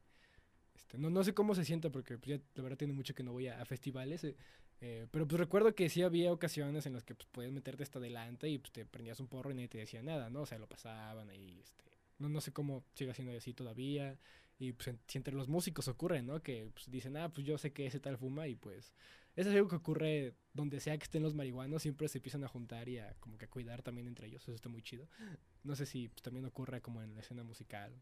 [0.79, 3.25] Este, no, no sé cómo se sienta porque pues, ya de verdad tiene mucho que
[3.25, 4.23] no voy a, festivales.
[4.25, 4.37] Eh,
[4.81, 7.99] eh, pero pues recuerdo que sí había ocasiones en las que pues, podías meterte hasta
[7.99, 10.43] adelante y pues, te prendías un porro y nadie te decía nada, ¿no?
[10.43, 11.85] O sea, lo pasaban ahí, este,
[12.19, 14.17] no, no sé cómo sigue siendo así todavía.
[14.61, 16.43] Y pues si entre los músicos ocurre, ¿no?
[16.43, 18.93] Que pues, dicen, ah, pues yo sé que ese tal fuma y pues
[19.37, 22.49] eso es algo que ocurre donde sea que estén los marihuanos, siempre se empiezan a
[22.49, 25.09] juntar y a como que a cuidar también entre ellos, eso está muy chido.
[25.63, 27.93] No sé si pues, también ocurre como en la escena musical.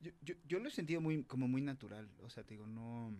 [0.00, 3.14] Yo, yo, yo lo he sentido muy, como muy natural, o sea, te digo, no...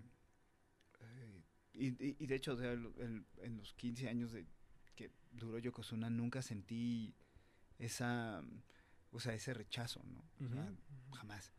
[1.01, 1.43] Eh,
[1.75, 4.47] y, y, de hecho, en, los 15 años de
[4.95, 7.15] que Duro Yokozuna nunca sentí
[7.79, 8.43] esa,
[9.13, 10.25] o sea, ese rechazo, ¿no?
[10.47, 10.73] O sea,
[11.13, 11.53] jamás.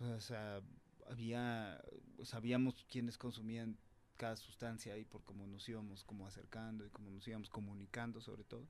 [0.00, 0.62] O sea,
[1.06, 1.82] había,
[2.22, 3.76] sabíamos quiénes consumían
[4.16, 8.44] cada sustancia y por cómo nos íbamos como acercando y cómo nos íbamos comunicando sobre
[8.44, 8.66] todo.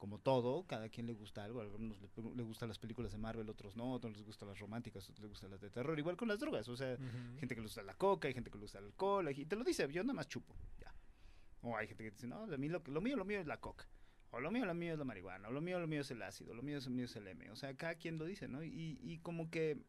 [0.00, 3.18] Como todo, cada quien le gusta algo, a algunos le, le gustan las películas de
[3.18, 6.16] Marvel, otros no, otros les gustan las románticas, otros les gustan las de terror, igual
[6.16, 6.96] con las drogas, o sea,
[7.38, 9.56] gente que le gusta la coca, hay gente que le gusta el alcohol, y te
[9.56, 10.90] lo dice, yo nada más chupo, ya.
[11.60, 13.86] O hay gente que dice, no, lo, mío, lo mío, lo mío es la coca.
[14.30, 16.22] O lo mío, lo mío es la marihuana, o lo mío, lo mío es el
[16.22, 17.50] ácido, lo mío, lo mío es el M.
[17.50, 18.64] O sea, cada quien lo dice, ¿no?
[18.64, 19.84] Y, y como que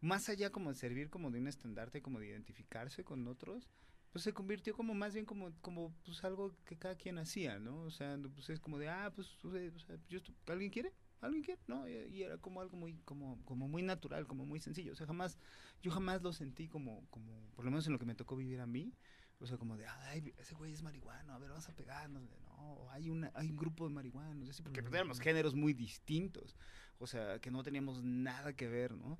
[0.00, 3.70] más allá como de servir como de un estandarte, como de identificarse con otros,
[4.12, 7.82] pues se convirtió como más bien como, como pues algo que cada quien hacía, ¿no?
[7.82, 10.92] O sea, pues es como de, ah, pues, o sea, yo ¿alguien quiere?
[11.20, 11.60] ¿Alguien quiere?
[11.66, 14.92] No, y, era como algo muy, como, como muy natural, como muy sencillo.
[14.92, 15.38] O sea, jamás,
[15.82, 18.60] yo jamás lo sentí como, como, por lo menos en lo que me tocó vivir
[18.60, 18.94] a mí,
[19.38, 22.22] o sea, como de, ay, ese güey es marihuano, a ver, vamos a pegarnos.
[22.42, 26.56] No, hay, una, hay un grupo de marihuanos, así, porque teníamos géneros muy distintos,
[26.98, 29.18] o sea, que no teníamos nada que ver, ¿no?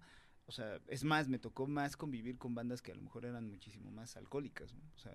[0.51, 3.49] O sea, es más, me tocó más convivir con bandas que a lo mejor eran
[3.49, 4.83] muchísimo más alcohólicas, ¿no?
[4.97, 5.13] O sea,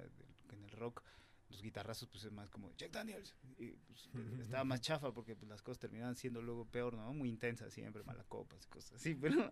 [0.50, 1.04] en el rock
[1.50, 4.10] los guitarrazos pues es más como Jack Daniels y pues,
[4.42, 7.14] estaba más chafa porque pues, las cosas terminaban siendo luego peor, ¿no?
[7.14, 9.52] Muy intensas siempre, malacopas y cosas así, pero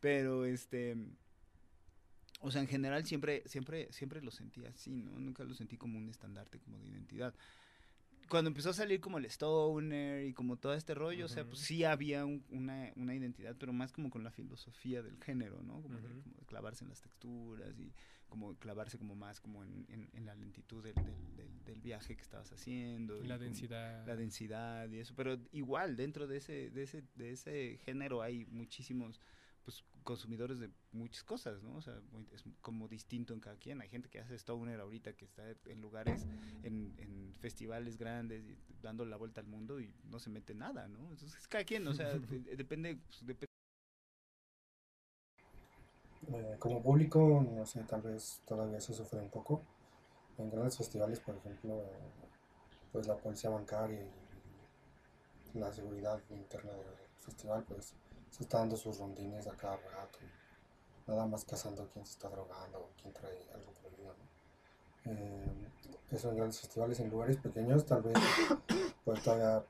[0.00, 0.96] pero este
[2.40, 5.12] o sea, en general siempre, siempre, siempre lo sentí así, ¿no?
[5.20, 7.34] Nunca lo sentí como un estandarte, como de identidad.
[8.30, 11.58] Cuando empezó a salir como el stoner y como todo este rollo, o sea, pues
[11.58, 15.82] sí había una, una, identidad, pero más como con la filosofía del género, ¿no?
[15.82, 17.92] Como, de, clavarse en las texturas y
[18.28, 22.52] como clavarse como más como en, en, la lentitud del, del, del, viaje que estabas
[22.52, 23.20] haciendo.
[23.24, 24.06] La densidad.
[24.06, 28.46] La densidad y eso, pero igual dentro de ese, de ese, de ese género hay
[28.46, 29.20] muchísimos
[29.64, 31.76] pues consumidores de muchas cosas, ¿no?
[31.76, 32.00] O sea,
[32.32, 33.80] es como distinto en cada quien.
[33.80, 36.26] Hay gente que hace stoner ahorita que está en lugares,
[36.62, 38.44] en, festivales grandes
[38.82, 41.10] dando la vuelta al mundo y no se mete nada, ¿no?
[41.10, 43.46] Entonces, cada quien, o sea, depende, pues, depende.
[46.32, 49.62] Eh, como público, no sé, tal vez todavía se sufre un poco.
[50.38, 51.82] En grandes festivales, por ejemplo,
[52.92, 54.02] pues la policía bancaria
[55.54, 56.84] y la seguridad interna del
[57.18, 57.94] festival, pues
[58.30, 60.18] se está dando sus rondines a cada rato.
[61.06, 64.14] Nada más cazando quién se está drogando o quién trae algo prohibido.
[65.06, 65.68] Eh,
[66.10, 68.16] eso en grandes festivales, en lugares pequeños, tal vez
[69.04, 69.64] pues todavía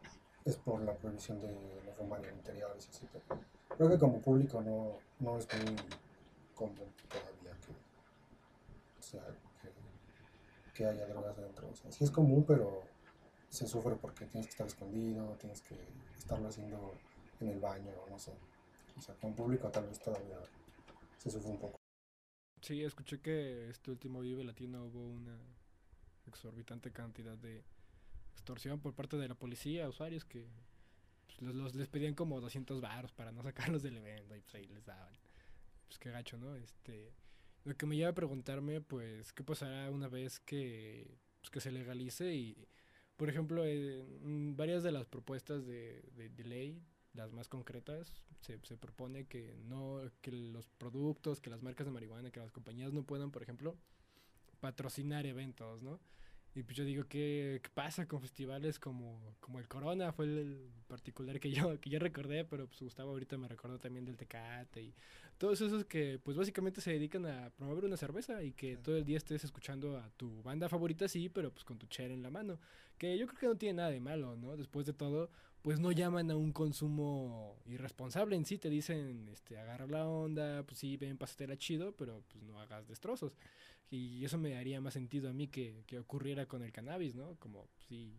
[0.44, 1.52] es por la prohibición de
[1.84, 3.40] los romanos interiores así, pero
[3.76, 5.76] creo que como público no, no es muy
[6.54, 6.74] común
[7.08, 9.18] todavía que,
[10.74, 11.68] que, haya drogas dentro.
[11.68, 12.82] O sea, sí es común, pero
[13.48, 15.76] se sufre porque tienes que estar escondido, tienes que
[16.16, 16.94] estarlo haciendo
[17.40, 18.32] en el baño, no sé.
[19.00, 20.38] O sea, con público tal vez todavía
[21.16, 21.80] se sufre un poco.
[22.60, 25.38] Sí, escuché que este último Vive Latino hubo una
[26.26, 27.64] exorbitante cantidad de
[28.32, 30.46] extorsión por parte de la policía usuarios que
[31.26, 34.66] pues, los, les pedían como 200 baros para no sacarlos del evento y pues ahí
[34.66, 35.16] les daban.
[35.86, 36.54] Pues qué gacho, ¿no?
[36.56, 37.14] Este,
[37.64, 41.72] lo que me lleva a preguntarme, pues, ¿qué pasará una vez que, pues, que se
[41.72, 42.34] legalice?
[42.34, 42.68] Y,
[43.16, 46.82] por ejemplo, en varias de las propuestas de, de, de ley
[47.14, 51.92] las más concretas, se, se, propone que no, que los productos, que las marcas de
[51.92, 53.76] marihuana, que las compañías no puedan, por ejemplo,
[54.60, 56.00] patrocinar eventos, ¿no?
[56.54, 60.12] Y pues yo digo, ¿qué, qué pasa con festivales como, como el Corona?
[60.12, 64.04] Fue el, particular que yo, que yo recordé, pero pues Gustavo ahorita me recordó también
[64.04, 64.94] del Tecate y
[65.38, 69.04] todos esos que pues básicamente se dedican a promover una cerveza y que todo el
[69.04, 72.30] día estés escuchando a tu banda favorita, sí, pero pues con tu chera en la
[72.30, 72.58] mano.
[72.98, 74.56] Que yo creo que no tiene nada de malo, ¿no?
[74.56, 75.30] Después de todo,
[75.62, 80.62] pues no llaman a un consumo irresponsable en sí, te dicen, este, agarra la onda,
[80.64, 83.36] pues sí, ven, pásatela chido, pero pues no hagas destrozos.
[83.90, 87.36] Y eso me daría más sentido a mí que, que ocurriera con el cannabis, ¿no?
[87.36, 88.16] Como, sí,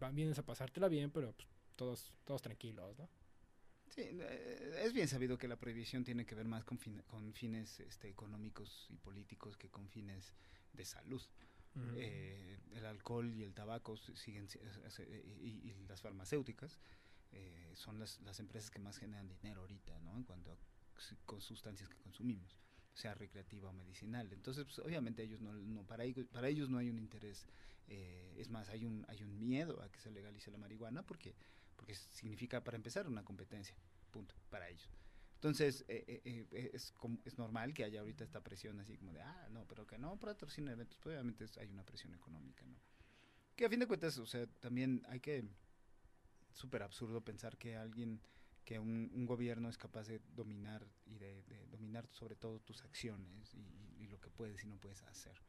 [0.00, 3.08] van vienes a pasártela bien, pero pues, todos, todos tranquilos, ¿no?
[3.90, 7.78] Sí, eh, es bien sabido que la prohibición tiene que ver más con, con fines
[7.80, 10.32] este, económicos y políticos que con fines
[10.72, 11.22] de salud.
[11.96, 12.51] Eh, el
[13.02, 14.46] alcohol y el tabaco siguen
[15.40, 16.78] y, y las farmacéuticas
[17.32, 20.16] eh, son las, las, empresas que más generan dinero ahorita, ¿no?
[20.16, 20.56] En cuanto a
[21.26, 22.56] con sustancias que consumimos,
[22.92, 24.32] sea recreativa o medicinal.
[24.32, 27.46] Entonces, pues, obviamente ellos no, no, para ellos, para ellos no hay un interés,
[27.88, 31.34] eh, es más, hay un, hay un miedo a que se legalice la marihuana porque,
[31.74, 33.74] porque significa, para empezar, una competencia,
[34.12, 34.88] punto, para ellos.
[35.42, 39.22] Entonces, eh, eh, eh, es, es normal que haya ahorita esta presión así como de,
[39.22, 42.76] ah, no, pero que no patrocina eventos, pues obviamente hay una presión económica, ¿no?
[43.56, 45.44] Que a fin de cuentas, o sea, también hay que,
[46.52, 48.20] súper absurdo pensar que alguien,
[48.64, 52.82] que un, un, gobierno es capaz de dominar y de, de, dominar sobre todo tus
[52.82, 55.40] acciones y, y, lo que puedes y no puedes hacer.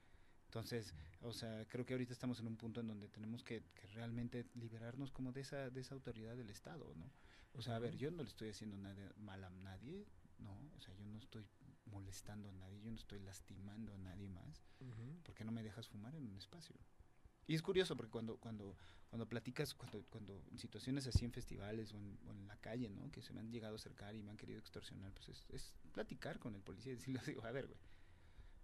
[0.46, 3.88] Entonces, o sea, creo que ahorita estamos en un punto en donde tenemos que, que
[3.88, 7.12] realmente liberarnos como de esa, de esa autoridad del Estado, ¿no?
[7.54, 10.06] O sea, a ver, yo no le estoy haciendo nada mal a nadie,
[10.40, 10.54] ¿no?
[10.76, 11.46] O sea, yo no estoy
[11.86, 14.64] molestando a nadie, yo no estoy lastimando a nadie más,
[15.24, 16.76] ¿por qué no me dejas fumar en un espacio?
[17.48, 18.78] Y es curioso porque cuando, cuando,
[19.10, 23.12] cuando platicas, cuando, cuando en situaciones así en festivales o en, la calle, ¿no?
[23.12, 26.40] Que se me han llegado a acercar y me han querido extorsionar, pues es, platicar
[26.40, 27.80] con el policía y decirle, digo, a ver, güey,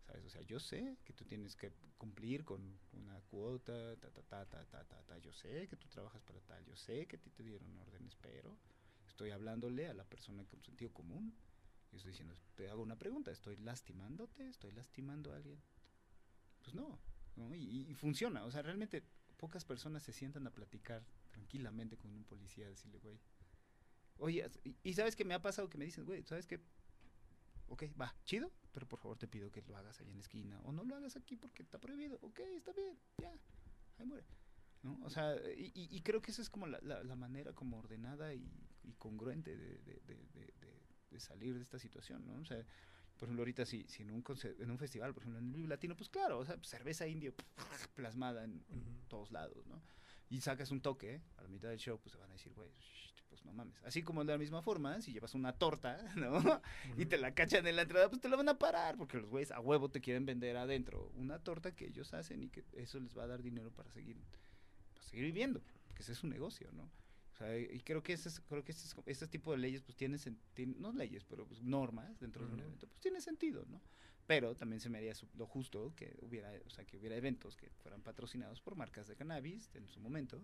[0.06, 0.26] ¿sabes?
[0.26, 4.46] O sea, yo sé que tú tienes que cumplir con una cuota, ta, ta, ta,
[4.46, 7.20] ta, ta, ta, ta, yo sé que tú trabajas para tal, yo sé que a
[7.20, 8.58] ti te dieron órdenes, pero
[9.08, 11.36] estoy hablándole a la persona con sentido común
[11.92, 14.48] y estoy diciendo, te hago una pregunta, ¿estoy lastimándote?
[14.48, 15.62] ¿Estoy lastimando a alguien?
[16.62, 17.00] Pues no,
[17.56, 19.04] Y, funciona, o sea, realmente
[19.38, 23.19] pocas personas se sientan a platicar tranquilamente con un policía, decirle, güey,
[24.17, 24.49] oye,
[24.84, 26.60] y, sabes que me ha pasado que me dicen, güey, ¿sabes qué?
[27.67, 30.60] Ok, va, chido, pero por favor te pido que lo hagas allá en la esquina,
[30.62, 33.32] o no lo hagas aquí porque está prohibido, ok, está bien, ya,
[33.97, 34.25] ahí muere.
[34.82, 34.97] ¿no?
[35.04, 38.49] O sea, y, y- creo que esa es como la, la- manera como ordenada y,
[38.97, 39.99] congruente de- de-
[41.12, 42.34] de salir de esta situación, ¿no?
[42.36, 42.65] O sea,
[43.19, 44.23] por ejemplo, ahorita si, si en, un
[44.60, 47.34] en un festival, por ejemplo, en el Latino, pues claro, o sea, cerveza indio
[47.95, 48.89] plasmada en, en Ujú.
[49.10, 49.82] todos lados, ¿no?
[50.29, 51.21] Y sacas un toque ¿eh?
[51.38, 52.69] a la mitad del show, pues se van a decir, güey,
[53.27, 53.84] pues no mames.
[53.84, 56.62] Así como de la misma forma, si llevas una torta, ¿no?
[56.97, 59.29] Y te la cachan en la entrada, pues te la van a parar, porque los
[59.29, 62.99] güeyes a huevo te quieren vender adentro una torta que ellos hacen y que eso
[62.99, 64.17] les va a dar dinero para seguir,
[64.93, 66.89] para seguir viviendo, porque ese es su negocio, ¿no?
[67.39, 68.73] O sea, y creo que ese, es- creo que
[69.06, 70.19] este tipo de leyes, pues tienen,
[70.78, 73.82] no leyes, pero pues, normas dentro de un evento, pues tiene sentido, ¿no?
[74.28, 77.56] Pero también se me haría su- lo justo que hubiera, o sea, que hubiera eventos
[77.56, 80.43] que fueran patrocinados por marcas de cannabis en su momento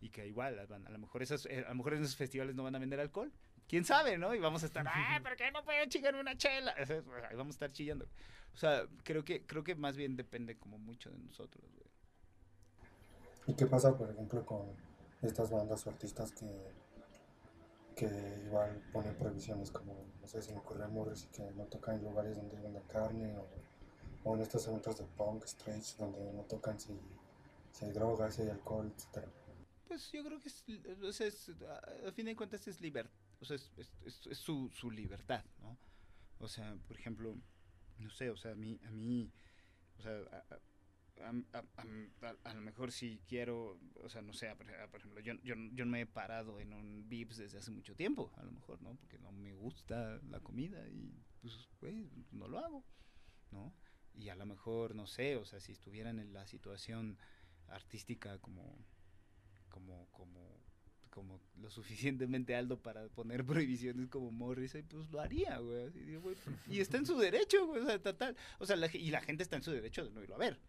[0.00, 2.14] y que igual a, van- a lo mejor esas, eh, a lo mejor en esos
[2.16, 3.32] festivales no van a vender alcohol.
[3.66, 4.32] ¿Quién sabe, no?
[4.32, 6.74] Y vamos a estar, ah, ¿por qué no puedo chingar una chela?
[7.36, 8.06] Vamos a estar chillando.
[8.54, 11.90] O sea, creo que creo que más bien depende como mucho de nosotros, güey.
[13.48, 14.89] ¿Y qué pasa, por ejemplo, con
[15.22, 16.46] estas bandas o artistas que,
[17.96, 22.04] que igual ponen prohibiciones como, no sé, si me ocurre y que no tocan en
[22.04, 23.46] lugares donde venden carne o,
[24.24, 26.98] o en estos eventos de punk, stage, donde no tocan si,
[27.72, 29.28] si hay drogas, si hay alcohol, etcétera?
[29.86, 31.50] Pues yo creo que es,
[32.06, 35.76] a, fin de cuentas es libertad, o sea, es, su, su libertad, ¿no?
[36.38, 37.36] O sea, por ejemplo,
[37.98, 39.30] no sé, o sea, a mí, a mí,
[39.98, 40.20] o sea,
[41.22, 41.64] a- a-
[42.26, 45.34] a- a- lo mejor si quiero, o sea, no sé, por ej- por ejemplo, yo,
[45.42, 48.50] yo, yo no me he parado en un Vips desde hace mucho tiempo, a lo
[48.52, 48.94] mejor, ¿no?
[48.96, 52.84] Porque no me gusta la comida y, pues, güey, no lo hago,
[53.50, 53.72] ¿no?
[54.14, 57.18] Y a lo mejor, no sé, o sea, si estuvieran en la situación
[57.68, 58.76] artística como
[59.68, 60.60] como como
[61.10, 65.90] como lo suficientemente alto para poner prohibiciones como Morrissey, pues lo haría, güey.
[66.68, 68.36] Y está en su derecho, güey, o sea, total.
[68.60, 70.60] O sea, y la gente está en su derecho de no irlo a ver.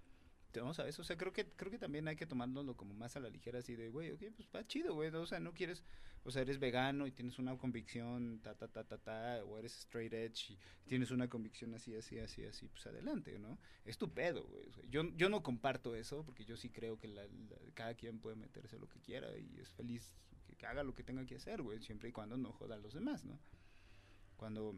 [0.56, 1.00] ¿No sabes?
[1.00, 3.60] O sea, creo que creo que también hay que tomárnoslo como más a la ligera,
[3.60, 5.10] así de, güey, ok, pues va chido, güey.
[5.16, 5.84] O sea, no quieres,
[6.24, 9.78] o sea, eres vegano y tienes una convicción, ta, ta, ta, ta, ta, o eres
[9.78, 13.58] straight edge y tienes una convicción así, así, así, así, pues adelante, ¿no?
[13.86, 14.66] Es tu pedo, güey.
[14.90, 17.28] Yo, yo no comparto eso porque yo sí creo que la-
[17.74, 21.04] cada quien puede meterse lo que quiera y es feliz que, que haga lo que
[21.04, 23.40] tenga que hacer, güey, siempre y cuando no joda a los demás, ¿no?
[24.38, 24.76] Cuando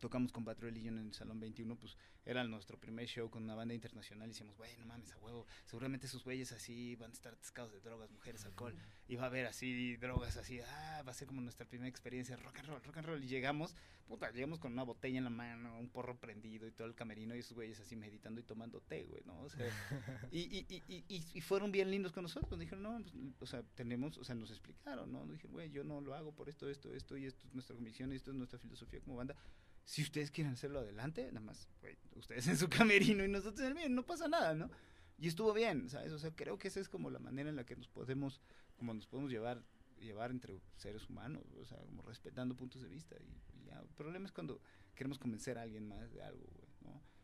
[0.00, 3.54] tocamos con Bad Religion en el Salón 21, pues era nuestro primer show con una
[3.54, 7.14] banda internacional y decíamos, güey, no mames, a huevo, seguramente esos güeyes así van a
[7.14, 8.74] estar atascados de drogas, mujeres, alcohol,
[9.08, 12.36] y va a haber así drogas así, ah, va a ser como nuestra primera experiencia,
[12.36, 13.74] rock and roll, rock and roll, y llegamos,
[14.06, 17.34] puta, llegamos con una botella en la mano, un porro prendido y todo el camerino
[17.36, 19.38] y esos güeyes así meditando y tomando té, güey, ¿no?
[19.40, 19.66] O sea,
[20.32, 23.02] y, y, y, y, y- y fueron bien lindos con nosotros, nos dijeron, no,
[23.38, 25.20] pues, o sea, tenemos, o sea, nos explicaron, ¿no?
[25.26, 27.74] Nos dijeron, güey, yo no lo hago por esto, esto, esto, y esto es nuestra
[27.76, 29.36] convicción, y esto es nuestra filosofía como banda.
[29.84, 33.66] Si ustedes quieren hacerlo adelante, nada más, güey, ustedes en su camerino y nosotros en
[33.66, 34.70] el mío, no pasa nada, ¿no?
[35.18, 36.12] Y estuvo bien, ¿sabes?
[36.12, 38.40] O sea, creo que esa es como la manera en la que nos podemos,
[38.76, 39.62] como nos podemos llevar,
[40.00, 43.16] llevar entre seres humanos, o sea, como respetando puntos de vista.
[43.16, 44.60] Y, y ya, el problema es cuando
[44.94, 46.69] queremos convencer a alguien más de algo, güey.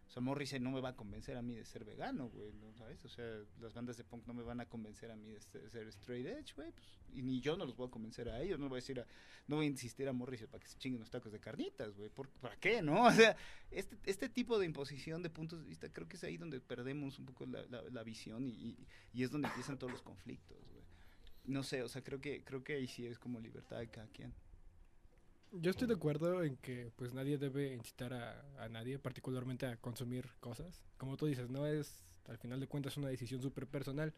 [0.06, 2.72] O sea, Morrissey no me va a convencer a mí de ser vegano, güey, ¿no?
[2.74, 3.04] ¿sabes?
[3.04, 3.24] O sea,
[3.60, 6.54] las bandas de punk no me van a convencer a mí de ser, straight edge,
[6.54, 8.80] güey, pues, y ni yo no los voy a convencer a ellos, no voy a
[8.82, 9.06] decir a,
[9.48, 12.08] no voy a insistir a Morrissey para que se chinguen los tacos de carnitas, güey,
[12.08, 13.04] ¿por- ¿para qué, no?
[13.06, 13.36] O sea,
[13.72, 17.18] este, este tipo de imposición de puntos de vista creo que es ahí donde perdemos
[17.18, 20.56] un poco la, la- la visión y, y- y es donde empiezan todos los conflictos,
[20.72, 20.84] güey.
[21.46, 24.06] No sé, o sea, creo que, creo que ahí sí es como libertad de cada
[24.08, 24.32] quien.
[25.60, 29.76] Yo estoy de acuerdo en que pues nadie debe incitar a, a nadie, particularmente a
[29.76, 30.82] consumir cosas.
[30.98, 34.12] Como tú dices, no es, al final de cuentas, una decisión súper personal.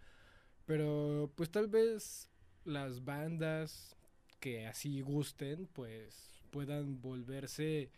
[0.66, 2.28] Pero pues tal vez
[2.64, 3.96] las bandas
[4.40, 7.90] que así gusten, pues puedan volverse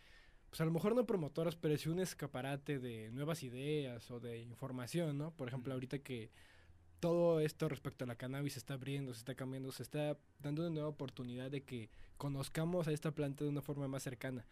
[0.51, 4.39] pues a lo mejor no promotoras, pero sí un escaparate de nuevas ideas o de
[4.39, 5.31] información, ¿no?
[5.31, 6.29] Por ejemplo, ahorita que
[7.01, 10.61] todo esto respecto a la cannabis se está abriendo, se está cambiando, se está dando
[10.61, 14.45] una nueva oportunidad de que conozcamos a esta planta de una forma más cercana.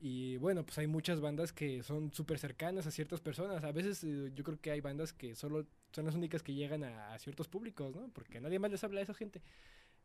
[0.00, 3.64] Y bueno, pues hay muchas bandas que son súper cercanas a ciertas personas.
[3.64, 6.84] A veces eh, yo creo que hay bandas que solo son las únicas que llegan
[6.84, 8.08] a, ciertos públicos, ¿no?
[8.14, 9.42] Porque nadie más les habla a esa gente.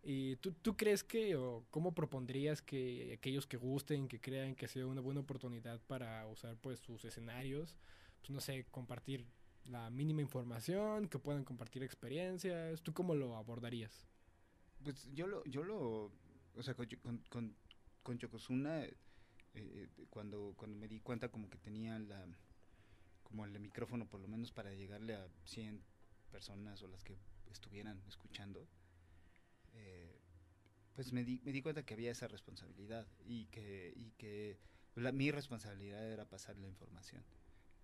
[0.02, 4.68] ¿Y tú, tú crees que, o cómo propondrías que aquellos que gusten, que crean que
[4.68, 7.78] sea una buena oportunidad para usar pues sus escenarios,
[8.22, 9.26] pues no sé, compartir
[9.66, 14.06] la mínima información, que puedan compartir experiencias, ¿tú cómo lo abordarías?
[14.84, 16.12] Pues yo lo, yo lo,
[16.56, 17.56] o sea, con, con, con,
[18.04, 18.96] con Chocosuna, eh,
[19.56, 22.26] eh, cuando, cuando me di cuenta como que tenía la,
[23.24, 25.82] como el micrófono por lo menos para llegarle a 100
[26.32, 27.18] personas o las que
[27.52, 28.68] estuvieran escuchando,
[29.74, 30.20] eh,
[30.96, 34.60] pues me di, me di cuenta que había esa responsabilidad y que, y que
[34.96, 37.24] la, mi responsabilidad era pasar la información.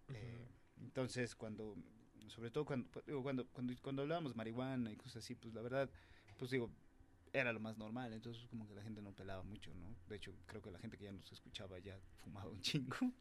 [0.08, 0.16] Uh -huh.
[0.16, 1.76] eh, entonces, cuando,
[2.28, 2.90] sobre todo cuando,
[3.24, 5.90] cuando, cuando, cuando hablábamos marihuana y cosas así, pues la verdad,
[6.38, 6.72] pues digo,
[7.34, 9.96] era lo más normal, entonces como que la gente no pelaba mucho, ¿no?
[10.08, 13.14] De hecho, creo que la gente que ya nos escuchaba ya fumaba un chingo.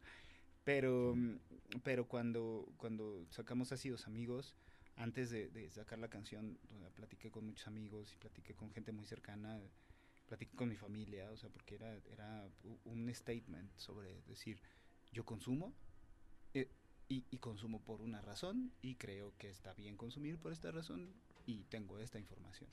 [0.64, 1.16] Pero,
[1.82, 4.54] pero cuando, cuando sacamos así los amigos,
[4.96, 6.58] antes de, de, sacar la canción,
[6.94, 9.58] platiqué con muchos amigos y platiqué con gente muy cercana,
[10.26, 12.46] platiqué con mi familia, o sea, porque era, era
[12.84, 14.60] un statement sobre decir,
[15.10, 15.72] yo consumo
[17.08, 21.12] y, y, consumo por una razón y creo que está bien consumir por esta razón
[21.46, 22.68] y tengo esta información.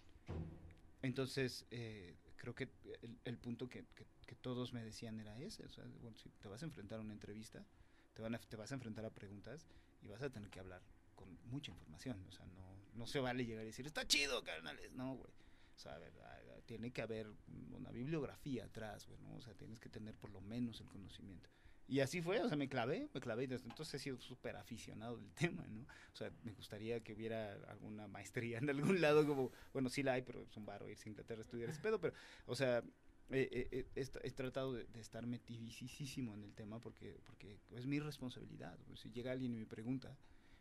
[1.02, 2.70] Entonces, eh, creo que
[3.02, 6.30] el, el punto que, que, que, todos me decían era ese, o sea, bueno, si
[6.30, 7.66] te vas a enfrentar a una entrevista,
[8.14, 9.68] te, van a, te vas a enfrentar a preguntas
[10.02, 10.82] y vas a tener que hablar
[11.16, 12.24] con mucha información.
[12.28, 14.92] O sea, no, no se vale llegar y decir, está chido, carnales.
[14.94, 15.32] No, güey.
[15.76, 16.36] O sea, ¿verdad?
[16.66, 17.28] tiene que haber
[17.72, 19.36] una bibliografía atrás, güey, ¿no?
[19.36, 21.50] O sea, tienes que tener por lo menos el conocimiento.
[21.88, 25.18] Y así fue, o sea, me clavé, me clavé desde entonces he sido súper aficionado
[25.18, 25.82] del tema, ¿no?
[25.82, 30.14] O sea, me gustaría que hubiera alguna maestría en algún lado, como, bueno, sí la
[30.14, 32.14] hay, pero es un barro irse a Inglaterra a estudiar ese pedo, pero,
[32.48, 32.84] o sea,
[33.30, 37.86] eh, eh, he, he, tratado de, de, estar metidísimo en el tema porque, porque es
[37.86, 38.78] mi responsabilidad.
[38.88, 40.16] Pues, si llega alguien y me pregunta,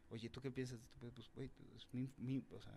[0.09, 0.79] oye, ¿tú qué piensas?
[0.99, 2.73] Pues, güey, es mi, mi, o sea,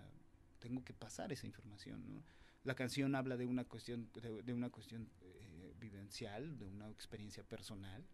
[0.60, 2.24] tengo que pasar esa información, ¿no?
[2.64, 7.44] La canción habla de una cuestión, de, de una cuestión eh, vivencial, de una experiencia
[7.44, 8.06] personal,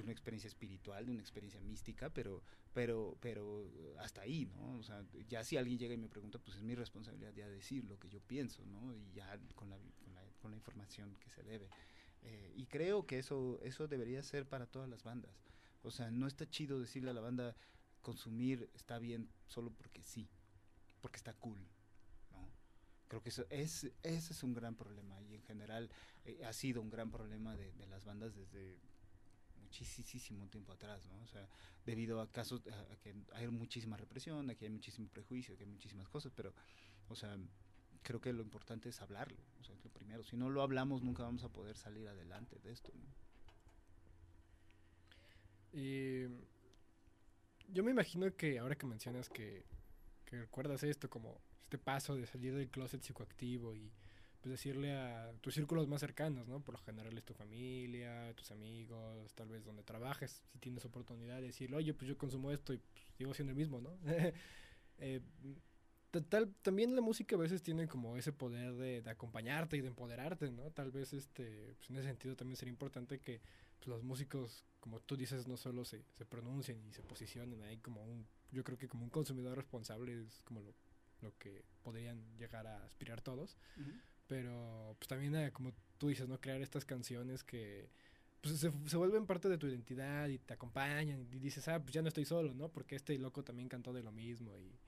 [0.00, 4.78] de una experiencia espiritual, de una experiencia mística, pero, pero, pero hasta ahí, ¿no?
[4.78, 7.84] O sea, ya si alguien llega y me pregunta, pues es mi responsabilidad ya decir
[7.84, 8.94] lo que yo pienso, ¿no?
[8.94, 11.68] Y ya con la, con la, con la información que se debe.
[12.22, 15.32] Eh, y creo que eso, eso debería ser para todas las bandas.
[15.82, 17.54] O sea, no está chido decirle a la banda,
[18.00, 20.28] consumir está bien solo porque sí,
[21.00, 21.60] porque está cool,
[22.30, 22.48] ¿no?
[23.08, 25.90] Creo que eso es, ese es un gran problema y en general
[26.24, 28.78] eh, ha sido un gran problema de, de, las bandas desde
[29.70, 31.20] muchísimo tiempo atrás, ¿no?
[31.22, 31.48] O sea,
[31.84, 35.70] debido a casos, a, a que hay muchísima represión, aquí hay muchísimo prejuicio, aquí hay
[35.70, 36.52] muchísimas cosas, pero,
[37.08, 37.36] o sea,
[38.02, 40.24] creo que lo importante es hablarlo, o sea, es lo primero.
[40.24, 43.20] Si no lo hablamos, nunca vamos a poder salir adelante de esto, ¿no?
[45.72, 46.24] Y
[47.68, 49.64] yo me imagino que ahora que mencionas que,
[50.24, 53.92] que recuerdas esto como este paso de salir del closet psicoactivo y
[54.40, 56.60] pues decirle a tus círculos más cercanos, ¿no?
[56.60, 61.36] Por lo general es tu familia, tus amigos, tal vez donde trabajes, si tienes oportunidad
[61.36, 63.96] de decirle, oye, pues yo consumo esto y pues, sigo siendo el mismo, ¿no?
[64.98, 65.20] eh,
[66.28, 70.50] tal, también la música a veces tiene como ese poder de, acompañarte y de empoderarte,
[70.50, 70.70] ¿no?
[70.70, 73.40] Tal vez este, pues en ese sentido también sería importante que
[73.78, 77.78] pues, los músicos, como tú dices, no solo se, se pronuncien y se posicionen ahí
[77.78, 80.74] como un, yo creo que como un consumidor responsable es como lo,
[81.38, 83.58] que podrían llegar a aspirar todos.
[83.76, 84.09] Uh.
[84.30, 86.40] Pero pues también eh, como tú dices, ¿no?
[86.40, 87.90] Crear estas canciones que
[88.40, 91.92] pues se, se, vuelven parte de tu identidad y te acompañan y dices, ah, pues
[91.92, 92.68] ya no estoy solo, ¿no?
[92.68, 94.78] Porque este loco también cantó de lo mismo y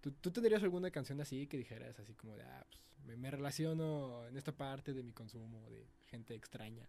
[0.00, 3.30] ¿Tú, ¿Tú, tendrías alguna canción así que dijeras así como de, ah, pues me, me
[3.30, 6.88] relaciono en esta parte de mi consumo de gente extraña?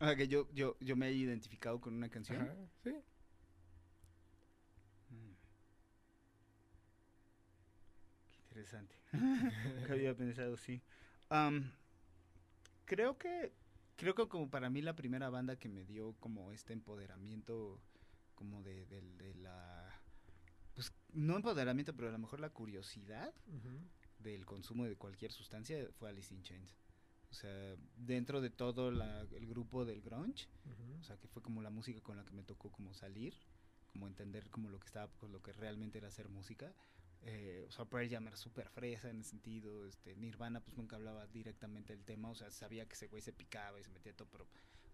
[0.00, 2.42] o sea, que yo, yo, yo me he identificado con una canción.
[2.42, 2.90] Ajá, sí.
[5.10, 5.34] Mm.
[8.32, 8.96] Qué interesante.
[9.12, 10.82] Nunca había pensado así.
[11.30, 11.70] Um,
[12.84, 13.52] creo que,
[13.96, 17.80] creo que como para mí la primera banda que me dio como este empoderamiento
[18.34, 19.90] como de, de, de la
[20.74, 23.80] pues no empoderamiento, pero a lo mejor la curiosidad uh -huh.
[24.18, 26.76] del consumo de cualquier sustancia fue Alice in Chains.
[27.30, 31.00] O sea, dentro de todo la, el grupo del grunge, uh -huh.
[31.00, 33.34] o sea, que fue como la música con la que me tocó como salir,
[33.92, 36.72] como entender como lo que estaba, con lo que realmente era hacer música.
[37.26, 40.96] Eh, o sea, Pearl Jam era súper fresa en ese sentido, este, Nirvana pues nunca
[40.96, 44.12] hablaba directamente del tema, o sea, sabía que ese güey se picaba y se metía
[44.12, 44.44] todo, pero,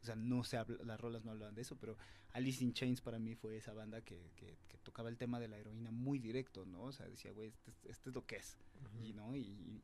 [0.01, 1.97] O sea, no se habla, las rolas no hablaban de eso, pero
[2.33, 5.49] Alice in Chains para mí fue esa banda que, que, que tocaba el tema de
[5.49, 6.85] la heroína muy directo, ¿no?
[6.85, 8.57] O sea, decía, güey, este, este, es lo que es,
[9.03, 9.35] y, ¿no?
[9.35, 9.83] Y, y,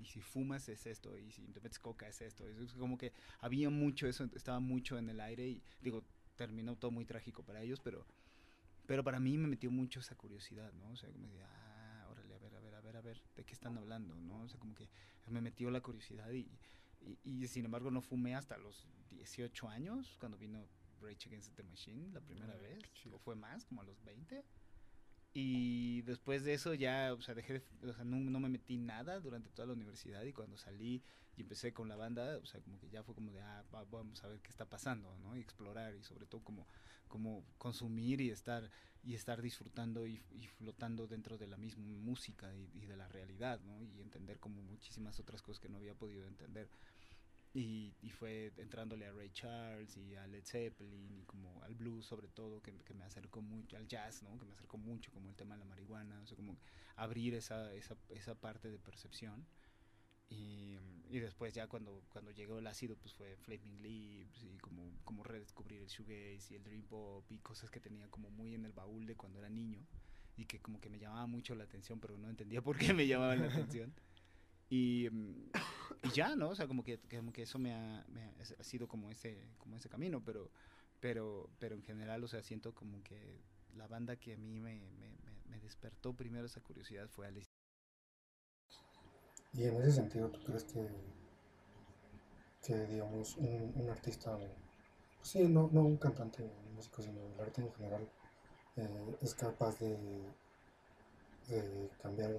[0.00, 2.48] y, si fumas es esto, y si te metes coca es esto.
[2.48, 6.04] Es como que había mucho eso, estaba mucho en el aire y digo,
[6.36, 8.06] terminó todo muy trágico para ellos, pero,
[8.86, 10.90] pero para mí me metió mucho esa curiosidad, ¿no?
[10.90, 11.59] O sea, como decía, ah,
[13.00, 14.42] ver, ¿de qué están hablando, no?
[14.42, 14.88] O sea, como que
[15.26, 16.50] me metió la curiosidad y,
[17.00, 20.68] y, y sin embargo no fumé hasta los 18 años, cuando vino
[21.00, 22.82] Rage Against the Machine la primera Ah, vez,
[23.12, 24.44] o fue más, como a los 20.
[25.32, 28.78] Y después de eso ya, o sea, dejé de, o sea, no, no me metí
[28.78, 31.04] nada durante toda la universidad y cuando salí
[31.36, 33.84] y empecé con la banda, o sea, como que ya fue como de, ah, va-
[33.84, 35.36] vamos a ver qué está pasando, ¿no?
[35.36, 36.66] Y explorar y sobre todo como,
[37.06, 38.68] como consumir y estar,
[39.04, 40.18] y estar disfrutando y,
[40.58, 43.82] flotando dentro de la misma música y de la realidad, ¿no?
[43.84, 46.68] Y entender como muchísimas otras cosas que no había podido entender.
[47.52, 52.06] Y, y fue entrándole a Ray Charles y a Led Zeppelin y como al blues
[52.06, 54.38] sobre todo, que, que me acercó mucho, al jazz, ¿no?
[54.38, 56.56] Que me acercó mucho como el tema de la marihuana, o sea, como
[56.96, 59.46] abrir esa, esa, esa parte de percepción.
[60.28, 60.78] Y,
[61.08, 65.24] y después ya cuando, cuando llegó el ácido, pues fue Flaming Lips y como, como
[65.24, 68.72] redescubrir el shoegaze y el dream pop y cosas que tenía como muy en el
[68.72, 69.84] baúl de cuando era niño
[70.36, 73.08] y que como que me llamaba mucho la atención, pero no entendía por qué me
[73.08, 73.92] llamaban la atención.
[74.68, 75.50] Y, mm,
[76.02, 76.50] y ya, ¿no?
[76.50, 78.06] O sea, como que, como que eso me ha,
[78.58, 80.50] ha, sido como ese, como ese camino, pero,
[81.00, 83.40] pero, pero en general, o sea, siento como que
[83.76, 87.48] la banda que a mí me, me, me, me despertó primero esa curiosidad fue Alice.
[89.52, 90.88] Y en ese sentido, ¿tú crees que,
[92.62, 97.40] que digamos, un, un artista, pues sí, no, no un cantante, un músico, sino el
[97.40, 98.08] arte en general,
[98.76, 99.96] eh, es capaz de,
[101.48, 102.38] de cambiar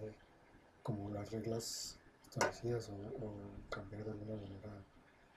[0.84, 2.01] como las reglas
[2.38, 4.84] o, cambiar de alguna manera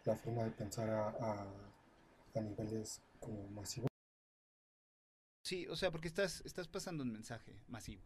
[0.04, 1.46] la forma de pensar a, a,
[2.34, 3.88] a niveles como masivos?
[5.42, 8.02] Sí, o sea, porque estás, estás pasando un mensaje masivo.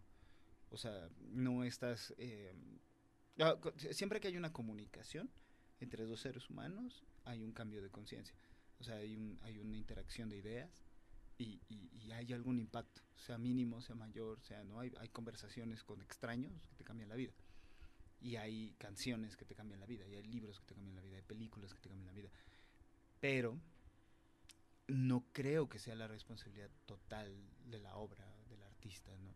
[0.71, 2.15] O sea, no estás...
[2.19, 2.55] Eh,
[3.41, 3.57] ah,
[3.93, 5.31] siempre que hay una comunicación
[5.81, 8.37] entre dos seres humanos, hay un cambio de conciencia.
[8.81, 10.83] O sea, hay, un, hay una interacción de ideas
[11.37, 14.81] y, y, y hay algún impacto, sea mínimo, sea mayor, sea no.
[14.81, 17.33] Hay, hay conversaciones con extraños que te cambian la vida.
[18.21, 21.03] Y hay canciones que te cambian la vida, y hay libros que te cambian la
[21.03, 22.31] vida, hay películas que te cambian la vida.
[23.21, 23.59] Pero
[24.89, 27.35] no creo que sea la responsabilidad total
[27.67, 29.35] de la obra del artista, ¿no?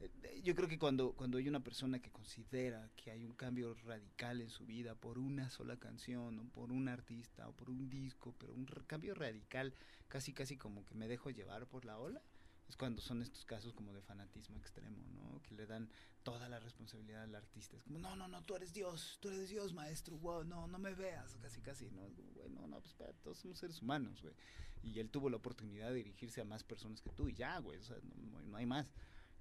[0.00, 3.34] Eh, eh, Yo creo que cuando, cuando hay una persona que considera que hay un
[3.34, 7.70] cambio radical en su vida por una sola canción, o por un artista, o por
[7.70, 9.74] un disco, pero un cambio radical,
[10.08, 12.22] casi casi como que me dejo llevar por la ola,
[12.68, 15.42] es cuando son estos casos como de fanatismo extremo, ¿no?
[15.42, 15.90] Que le dan
[16.22, 17.76] toda la responsabilidad al artista.
[17.76, 20.78] Es como, no, no, no, tú eres Dios, tú eres Dios, maestro, wow, no, no
[20.78, 22.08] me veas, casi casi, ¿no?
[22.34, 24.34] Güey, no, no, pues espera, todos somos seres humanos, güey
[24.82, 27.78] y él tuvo la oportunidad de dirigirse a más personas que tú y ya, güey,
[27.78, 27.96] o sea,
[28.30, 28.86] no, no hay más,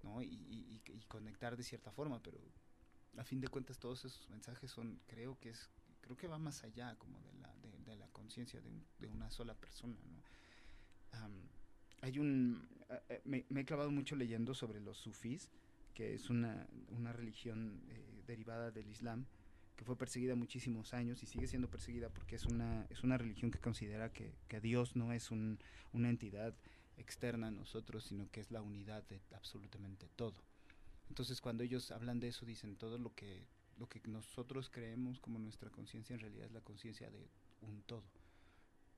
[0.04, 0.22] ¿no?
[0.22, 2.40] Y, y, y, y conectar de cierta forma, pero
[3.18, 5.70] a fin de cuentas todos esos mensajes son, creo que es,
[6.02, 9.30] creo que va más allá como de la, de, de la conciencia de, de una
[9.32, 10.22] sola persona, ¿no?
[11.20, 11.50] Am,
[12.02, 12.68] hay un,
[13.26, 15.50] me, me he clavado mucho leyendo sobre los sufís,
[15.94, 19.26] que es una, una religión eh, derivada del Islam,
[19.76, 23.52] que fue perseguida muchísimos años y sigue siendo perseguida porque es una, es una religión
[23.52, 25.60] que considera que, que Dios no es un,
[25.92, 26.54] una entidad
[26.98, 30.36] externa a nosotros, sino que es la unidad de absolutamente todo.
[31.10, 33.44] Entonces cuando ellos hablan de eso dicen todo lo que,
[33.80, 37.28] lo que nosotros creemos como nuestra conciencia en realidad es la conciencia de
[37.62, 38.04] un todo.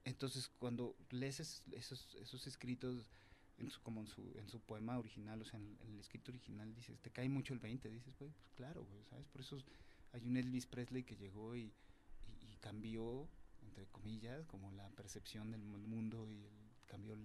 [0.06, 3.10] Entonces cuando lees es- esos, esos escritos
[3.58, 6.74] en su, como en su, en su poema original, o sea, en, el escrito original
[6.74, 9.28] dices, te cae mucho el 20, dices, güey, pues claro, güey, ¿sabes?
[9.28, 9.58] Por eso
[10.12, 11.72] hay un Elvis Presley que llegó y,
[12.42, 13.28] y, cambió,
[13.62, 17.16] entre comillas, como la percepción del mu- mundo y el- cambió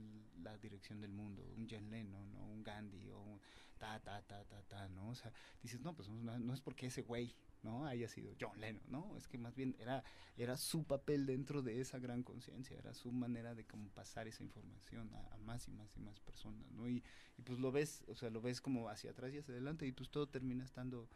[0.43, 1.45] la dirección del mundo.
[1.57, 2.47] Un John Lennon, ¿no?
[2.47, 3.41] un Gandhi, o un
[3.79, 5.11] ta, ta, ta, ta, ta, ¿no?
[5.11, 7.87] O sea, dices, no, pues no, es porque ese güey, ¿no?
[7.87, 9.17] Haya sido John Lennon, ¿no?
[9.17, 10.05] Es que más bien era,
[10.37, 14.43] era su papel dentro de esa gran conciencia, era su manera de como pasar esa
[14.43, 16.89] información a, más y más y más personas, ¿no?
[16.89, 17.03] Y,
[17.45, 20.11] pues lo ves, o sea, lo ves como hacia atrás y hacia adelante y pues
[20.11, 21.09] todo termina estando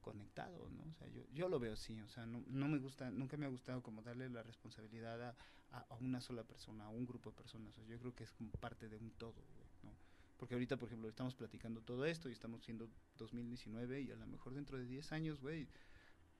[0.00, 0.84] conectado, ¿no?
[0.90, 3.44] O sea, yo, yo lo veo así, o sea, no, no me gusta, nunca me
[3.44, 5.36] ha gustado como darle la responsabilidad a,
[5.70, 8.32] a, una sola persona, a un grupo de personas, o sea, yo creo que es
[8.32, 9.65] como parte de un todo, güey.
[10.36, 14.26] Porque ahorita, por ejemplo, estamos platicando todo esto y estamos siendo 2019 y a lo
[14.26, 15.68] mejor dentro de 10 años, güey,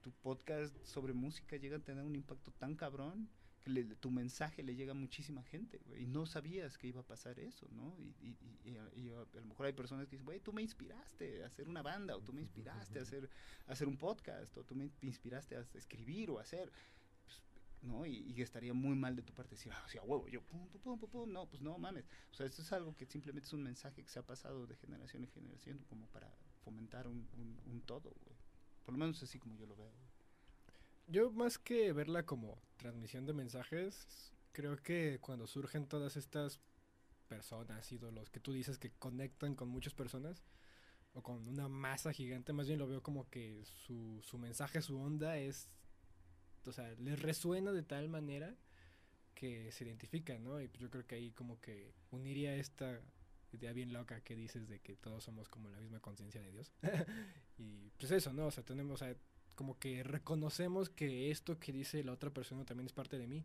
[0.03, 3.29] tu podcast sobre música llega a tener un impacto tan cabrón
[3.65, 7.01] que le- tu mensaje le llega a muchísima gente, güey, y no sabías que iba
[7.01, 7.97] a pasar eso, ¿no?
[7.99, 8.37] Y, y,
[8.71, 8.77] y-
[9.09, 12.17] a, lo mejor hay personas que dicen, güey, tú me inspiraste a hacer una banda,
[12.17, 13.29] o tú me inspiraste a hacer,
[13.67, 16.71] a hacer un podcast, o tú me inspiraste a escribir o hacer.
[17.83, 18.07] ¿No?
[18.07, 21.11] Y, estaría muy mal de tu parte decir, ah, a huevo, yo, pum, pum, pum,
[21.11, 22.05] pum, no, pues no mames.
[22.31, 24.77] O sea, esto es algo que simplemente es un mensaje que se ha pasado de
[24.77, 26.33] generación en generación como para
[26.65, 27.29] fomentar un,
[27.67, 28.37] un, todo, güey.
[28.85, 29.91] Por lo menos así como yo lo veo.
[31.09, 36.61] Yo más que verla como transmisión de mensajes, creo que cuando surgen todas estas
[37.29, 40.45] personas, ídolos, que tú dices que conectan con muchas personas,
[41.17, 45.01] o con una masa gigante, más bien lo veo como que su, su mensaje, su
[45.01, 45.71] onda es,
[46.67, 48.55] o sea, les resuena de tal manera
[49.35, 50.61] que se identifican, ¿no?
[50.61, 53.01] Y pues yo creo que ahí como que uniría esta
[53.53, 56.73] idea bien loca que dices de que todos somos como la misma conciencia de Dios.
[57.59, 58.47] y pues eso, ¿no?
[58.47, 59.17] O sea, tenemos, o sea,
[59.55, 63.45] como que reconocemos que esto que dice la otra persona también es parte de mí.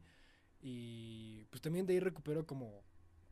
[0.61, 2.83] Y pues también de ahí recupero como,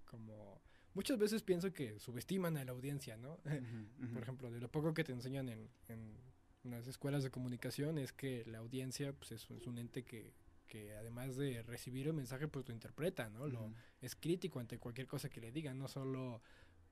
[0.06, 0.62] como,
[0.94, 3.38] muchas veces pienso que subestiman a la audiencia, ¿no?
[4.14, 6.18] Por ejemplo, de lo poco que te enseñan en, en
[6.64, 10.34] las escuelas de comunicación es que la audiencia pues es, es un ente que,
[10.68, 13.48] que además de recibir el mensaje pues lo interpreta, ¿no?
[13.48, 16.42] Lo, es crítico ante cualquier cosa que le digan, no solo,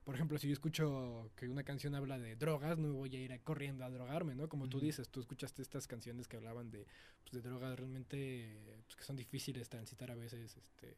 [0.04, 3.34] por ejemplo, si yo escucho que una canción habla de drogas, no voy a ir
[3.34, 4.48] a- corriendo a drogarme, ¿no?
[4.50, 6.88] Como tú dices, tú escuchaste estas canciones que hablaban de,
[7.24, 10.98] pues, de drogas realmente pues, que son difíciles de transitar a veces, este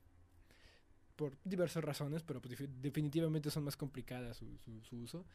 [1.16, 5.26] por diversas razones, pero pues, defi- definitivamente son más complicadas su, su, su uso.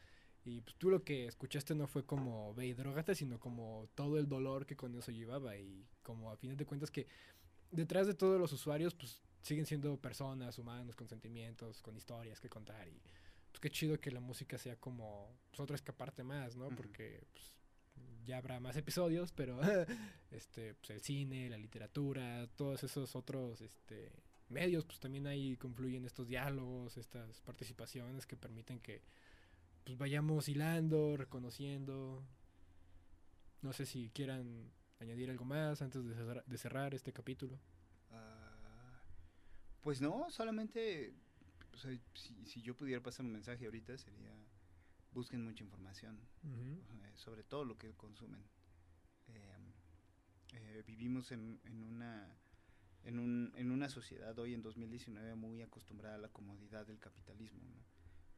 [0.45, 4.19] Y pues tú lo que escuchaste no fue como ve y drogate, sino como todo
[4.19, 5.57] el dolor que con eso llevaba.
[5.57, 7.07] Y como a final de cuentas que
[7.71, 12.49] detrás de todos los usuarios, pues siguen siendo personas, humanos, con sentimientos, con historias que
[12.49, 12.87] contar.
[12.87, 13.01] Y
[13.51, 16.69] pues qué chido que la música sea como pues, otra escaparte más, ¿no?
[16.69, 17.53] Porque pues,
[18.25, 19.59] ya habrá más episodios, pero
[20.31, 24.11] este, pues, el cine, la literatura, todos esos otros este,
[24.49, 29.01] medios, pues también ahí confluyen estos diálogos, estas participaciones que permiten que
[29.85, 32.25] pues vayamos hilando, reconociendo.
[33.61, 37.59] No sé si quieran añadir algo más antes de cerrar, de cerrar este capítulo.
[38.11, 39.01] Ah,
[39.81, 41.13] pues no, solamente,
[41.73, 44.35] o sea, si, si yo pudiera pasar un mensaje ahorita sería,
[45.13, 48.43] busquen mucha información eh, sobre todo lo que consumen.
[49.27, 49.73] Eh,
[50.53, 52.37] eh, vivimos en, en una
[53.03, 57.63] en, un, en una sociedad hoy en 2019 muy acostumbrada a la comodidad del capitalismo,
[57.63, 57.94] ¿no?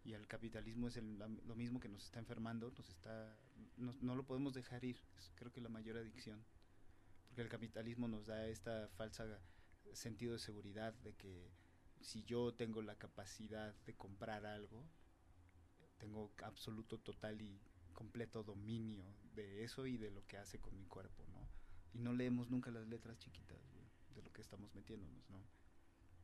[0.08, 3.38] Y el capitalismo es el- lo mismo que nos está enfermando, nos está,
[3.78, 6.46] nos- no lo podemos dejar ir, es creo que la mayor adicción,
[7.28, 9.26] porque el capitalismo nos da esta falsa
[9.94, 11.52] sentido de seguridad de que
[12.02, 14.86] si yo tengo la capacidad de comprar algo,
[15.98, 17.60] tengo absoluto, total y
[17.94, 19.04] completo dominio
[19.36, 21.48] de eso y de lo que hace con mi cuerpo, ¿no?
[21.94, 23.58] Y no leemos nunca las letras chiquitas
[24.16, 25.44] de lo que estamos metiéndonos, ¿no?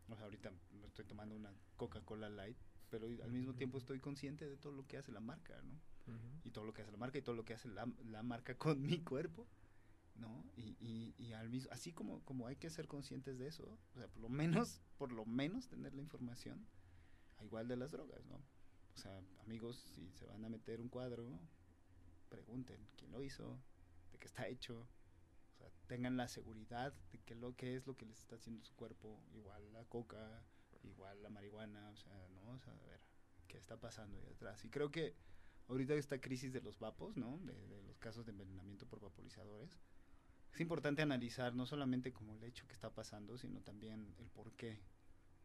[0.10, 2.58] O sea, ahorita me estoy tomando una Coca-Cola Light,
[2.94, 5.82] pero al mismo tiempo estoy consciente de todo lo que hace la marca, ¿no?
[6.44, 8.56] y todo lo que hace la marca y todo lo que hace la, la marca
[8.56, 9.48] con mi cuerpo,
[10.14, 10.46] ¿no?
[10.56, 13.98] Y, y, y al mismo, así como, como hay que ser conscientes de eso, o
[13.98, 16.68] sea, por lo menos, por lo menos tener la información,
[17.40, 18.36] a igual de las drogas, ¿no?
[18.36, 21.40] O sea, amigos, si se van a meter un cuadro,
[22.30, 23.60] pregunten quién lo hizo,
[24.12, 27.98] de qué está hecho, o sea, tengan la seguridad de que lo que es lo
[27.98, 30.44] que les está haciendo su cuerpo, igual la coca,
[30.84, 32.52] igual la marihuana, o sea, ¿no?
[32.52, 33.02] O sea, a ver,
[33.48, 34.64] ¿qué está pasando ahí atrás?
[34.66, 35.16] Y creo que
[35.68, 37.40] ahorita esta crisis de los vapos, ¿no?
[37.40, 39.80] De, de los casos de envenenamiento por vaporizadores,
[40.54, 44.54] es importante analizar no solamente como el hecho que está pasando, sino también el por
[44.54, 44.80] qué,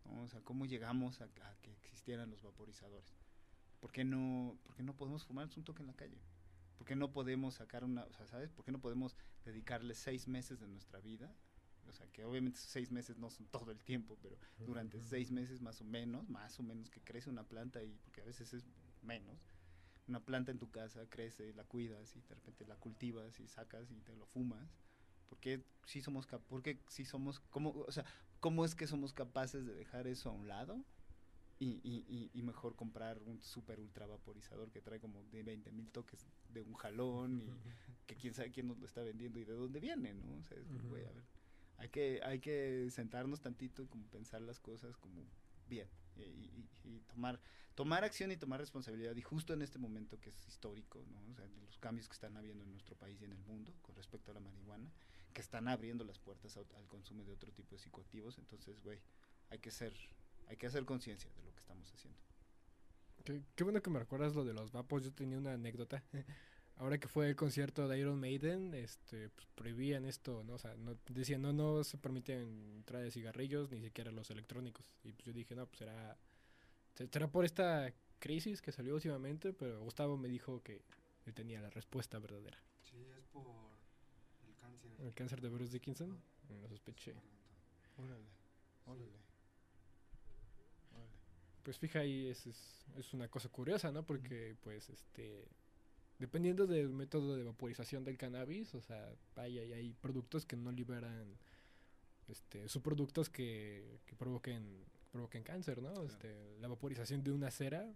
[0.05, 0.23] ¿no?
[0.23, 3.17] O sea, cómo llegamos a, a que existieran los vaporizadores.
[3.81, 6.21] ¿Por qué no, por qué no podemos fumarnos un toque en la calle?
[6.77, 8.53] ¿Por qué no podemos sacar una, o sea, ¿sabes?
[8.53, 11.35] ¿Por qué no podemos dedicarle seis meses de nuestra vida?
[11.89, 15.61] O sea, que obviamente seis meses no son todo el tiempo, pero durante seis meses
[15.61, 18.67] más o menos, más o menos que crece una planta y, porque a veces es
[19.03, 19.41] menos,
[20.07, 23.91] una planta en tu casa crece, la cuidas y de repente la cultivas y sacas
[23.91, 24.79] y te lo fumas.
[25.29, 28.05] ¿Por qué sí somos, cap por qué sí somos, cómo, o sea,
[28.41, 30.85] cómo es que somos capaces de dejar eso a un lado
[31.61, 35.91] y, y, y, mejor comprar un super ultra vaporizador que trae como de 20 mil
[35.91, 37.49] toques de un jalón y
[38.07, 40.37] que quién sabe quién nos lo está vendiendo y de dónde viene, ¿no?
[40.37, 40.89] O sea, es como, Ujú.
[40.91, 41.25] güey, a ver,
[41.79, 45.23] hay que, hay que sentarnos tantito y como pensar las cosas como
[45.67, 47.41] bien y, y- y tomar,
[47.75, 51.21] tomar acción y tomar responsabilidad y justo en este momento que es histórico, ¿no?
[51.67, 54.35] Los cambios que están habiendo en nuestro país y en el mundo con respecto a
[54.35, 54.91] la marihuana,
[55.33, 59.01] que están abriendo las puertas al consumo de otro tipo de psicoactivos, entonces, güey,
[59.51, 59.93] hay que ser,
[60.47, 62.19] hay que hacer conciencia de lo que estamos haciendo.
[63.25, 65.05] Qué, qué bueno que me recuerdas lo de los vapos.
[65.05, 66.03] Yo tenía una anécdota.
[66.79, 70.55] Ahora que fue el concierto de Iron Maiden, este, pues, prohibían esto, ¿no?
[70.55, 74.87] O sea, no, decían, no, no se permiten entrada de cigarrillos, ni siquiera los electrónicos.
[75.03, 76.17] Y pues yo dije, no, pues será,
[76.95, 80.81] se- será por esta crisis que salió últimamente, pero Gustavo me dijo que
[81.27, 82.59] él tenía la respuesta verdadera.
[82.85, 83.45] Sí, es por
[84.47, 84.91] el cáncer.
[85.01, 86.17] El cáncer de Bruce Dickinson,
[86.63, 87.15] lo sospeché.
[87.97, 88.25] Órale,
[88.87, 89.19] órale.
[91.65, 94.03] Pues fija ahí, es, es, es una cosa curiosa, ¿no?
[94.07, 95.49] Porque, pues, este.
[96.19, 100.73] Dependiendo del método de vaporización del cannabis, o sea, hay, hay, hay productos que no
[100.73, 101.37] liberan
[102.29, 106.03] este, subproductos que, que provoquen, provoquen cáncer, ¿no?
[106.03, 107.87] Este, la vaporización de una cera.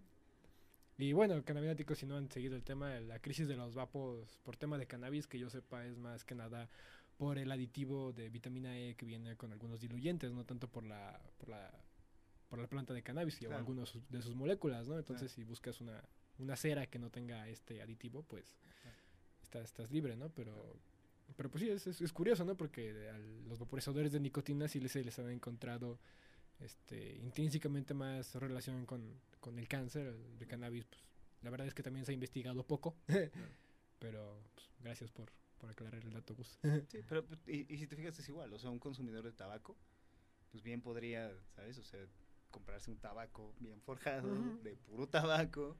[0.97, 4.55] Y bueno, cannabináticos, si no han seguido el tema, la crisis de los vapos por
[4.57, 6.69] tema de cannabis, que yo sepa, es más que nada
[7.17, 11.19] por el aditivo de vitamina E que viene con algunos diluyentes, no tanto por la,
[11.37, 11.71] por la,
[12.47, 13.57] por la planta de cannabis o Claro.
[13.57, 14.97] algunos de sus moléculas, ¿no?
[14.97, 15.35] Entonces, Claro.
[15.35, 16.01] si buscas una,
[16.43, 18.97] una cera que no tenga este aditivo, pues Claro.
[19.41, 20.29] estás, estás libre, ¿no?
[20.29, 20.75] Pero,
[21.35, 22.55] pero pues sí, es, es, es curioso, ¿no?
[22.55, 25.99] Porque a los vaporizadores de nicotina sí les, se les han encontrado
[26.59, 31.01] este, intrínsecamente más relación con, con el cáncer, el de cannabis, pues
[31.41, 32.95] la verdad es que también se ha investigado poco,
[33.99, 36.59] pero pues, gracias por, por aclarar el dato, Gus.
[36.87, 39.75] Sí, pero y, y si te fijas es igual, o sea, un consumidor de tabaco,
[40.51, 41.77] pues bien podría, ¿sabes?
[41.79, 41.99] O sea,
[42.51, 45.75] comprarse un tabaco bien forjado, de puro tabaco,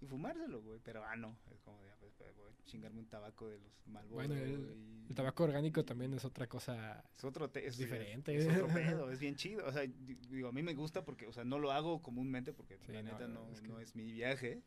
[0.00, 3.00] y fumárselo, güey, pero ah, no, es como de, ah, pues, pues, voy a chingarme
[3.00, 7.04] un tabaco de los Marlboro Bueno, el, y- el tabaco orgánico también es otra cosa.
[7.16, 8.36] Es otro te- es, Es diferente.
[8.36, 8.66] Es, otro
[9.06, 9.66] pedo, es bien chido.
[9.66, 12.52] O sea, di- digo, a mí me gusta porque, o sea, no lo hago comúnmente
[12.52, 14.62] porque Sí, la no, neta no, es que- no es mi viaje.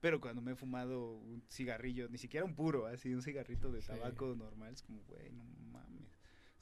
[0.00, 3.80] Pero cuando me he fumado un cigarrillo, ni siquiera un puro, así, un cigarrito de
[3.80, 3.88] Sí.
[3.88, 5.44] tabaco normal, es como, güey, no.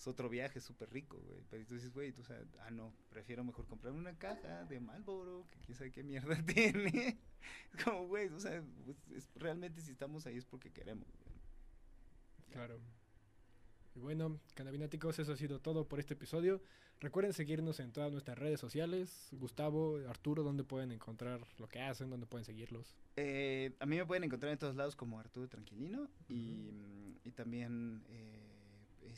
[0.02, 1.44] Es otro viaje súper rico, güey.
[1.48, 5.46] Pero tú dices, güey, tú, sea, ah, no, prefiero mejor comprarme una caja de Marlboro,
[5.48, 7.20] que quién sabe qué mierda tiene.
[7.72, 11.36] Es como, güey, o sea, pues, es- realmente si estamos ahí es porque queremos, güey.
[12.50, 12.80] Claro.
[13.94, 16.60] Y bueno, cannabináticos, eso ha sido todo por este episodio.
[16.98, 19.28] Recuerden seguirnos en todas nuestras redes sociales.
[19.30, 22.10] Gustavo, Arturo, ¿dónde pueden encontrar lo que hacen?
[22.10, 22.96] ¿Dónde pueden seguirlos?
[23.14, 28.02] Eh, a mí me pueden encontrar en todos lados como Arturo Tranquilino y, y también
[28.08, 28.41] eh,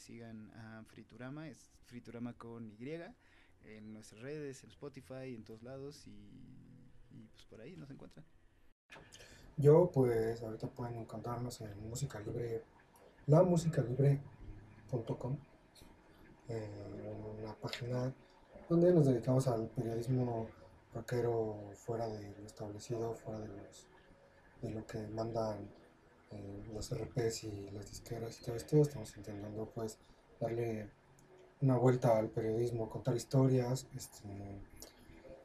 [0.05, 3.01] sigan a Friturama, es Friturama con Y,
[3.63, 8.25] en nuestras redes, en Spotify, en todos lados y, pues por ahí nos encuentran.
[9.57, 12.63] Yo, pues, ahorita pueden encontrarnos en música libre,
[13.27, 15.39] lamusicalibre.com,
[16.49, 18.13] eh, una página
[18.69, 20.51] donde nos dedicamos al periodismo
[20.93, 23.87] rockero fuera de lo establecido, fuera de, los,
[24.61, 25.67] de lo que mandan
[26.35, 28.83] eh, los RPs y las disqueras y todo esto.
[28.83, 29.99] Estamos intentando, pues,
[30.41, 30.91] darle
[31.61, 34.29] una vuelta al periodismo, contar historias, este,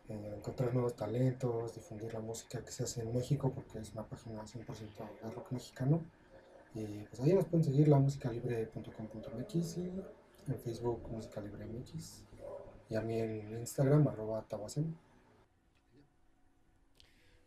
[0.09, 4.05] eh, encontrar nuevos talentos, difundir la música que se hace en México, porque es una
[4.05, 6.03] página 100% de rock mexicano.
[6.73, 10.03] Y pues ahí nos pueden seguir, la musicalibre.com.mx y
[10.47, 12.23] en Facebook Música Libre MX.
[12.89, 14.97] Y a mí en Instagram, arroba tabacen.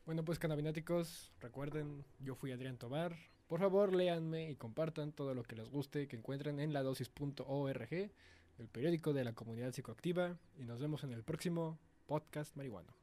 [0.04, 3.16] Bueno, pues cannabináticos, recuerden, yo fui Adrián Tobar.
[3.52, 8.68] Por favor, léanme y compartan todo lo que les guste que encuentren en ladosis.org, el
[8.68, 10.38] periódico de la comunidad psicoactiva.
[10.56, 12.96] Y nos vemos en el próximo podcast marihuano.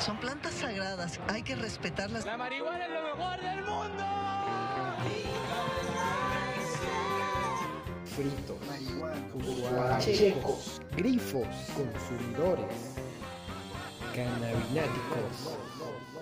[0.00, 2.26] Son plantas sagradas, hay que respetarlas.
[2.26, 4.18] La marihuana es lo mejor del mundo.
[8.18, 8.58] fritos,
[9.70, 12.98] guarachecos, grifos, consumidores,
[14.24, 16.17] cannabináticos.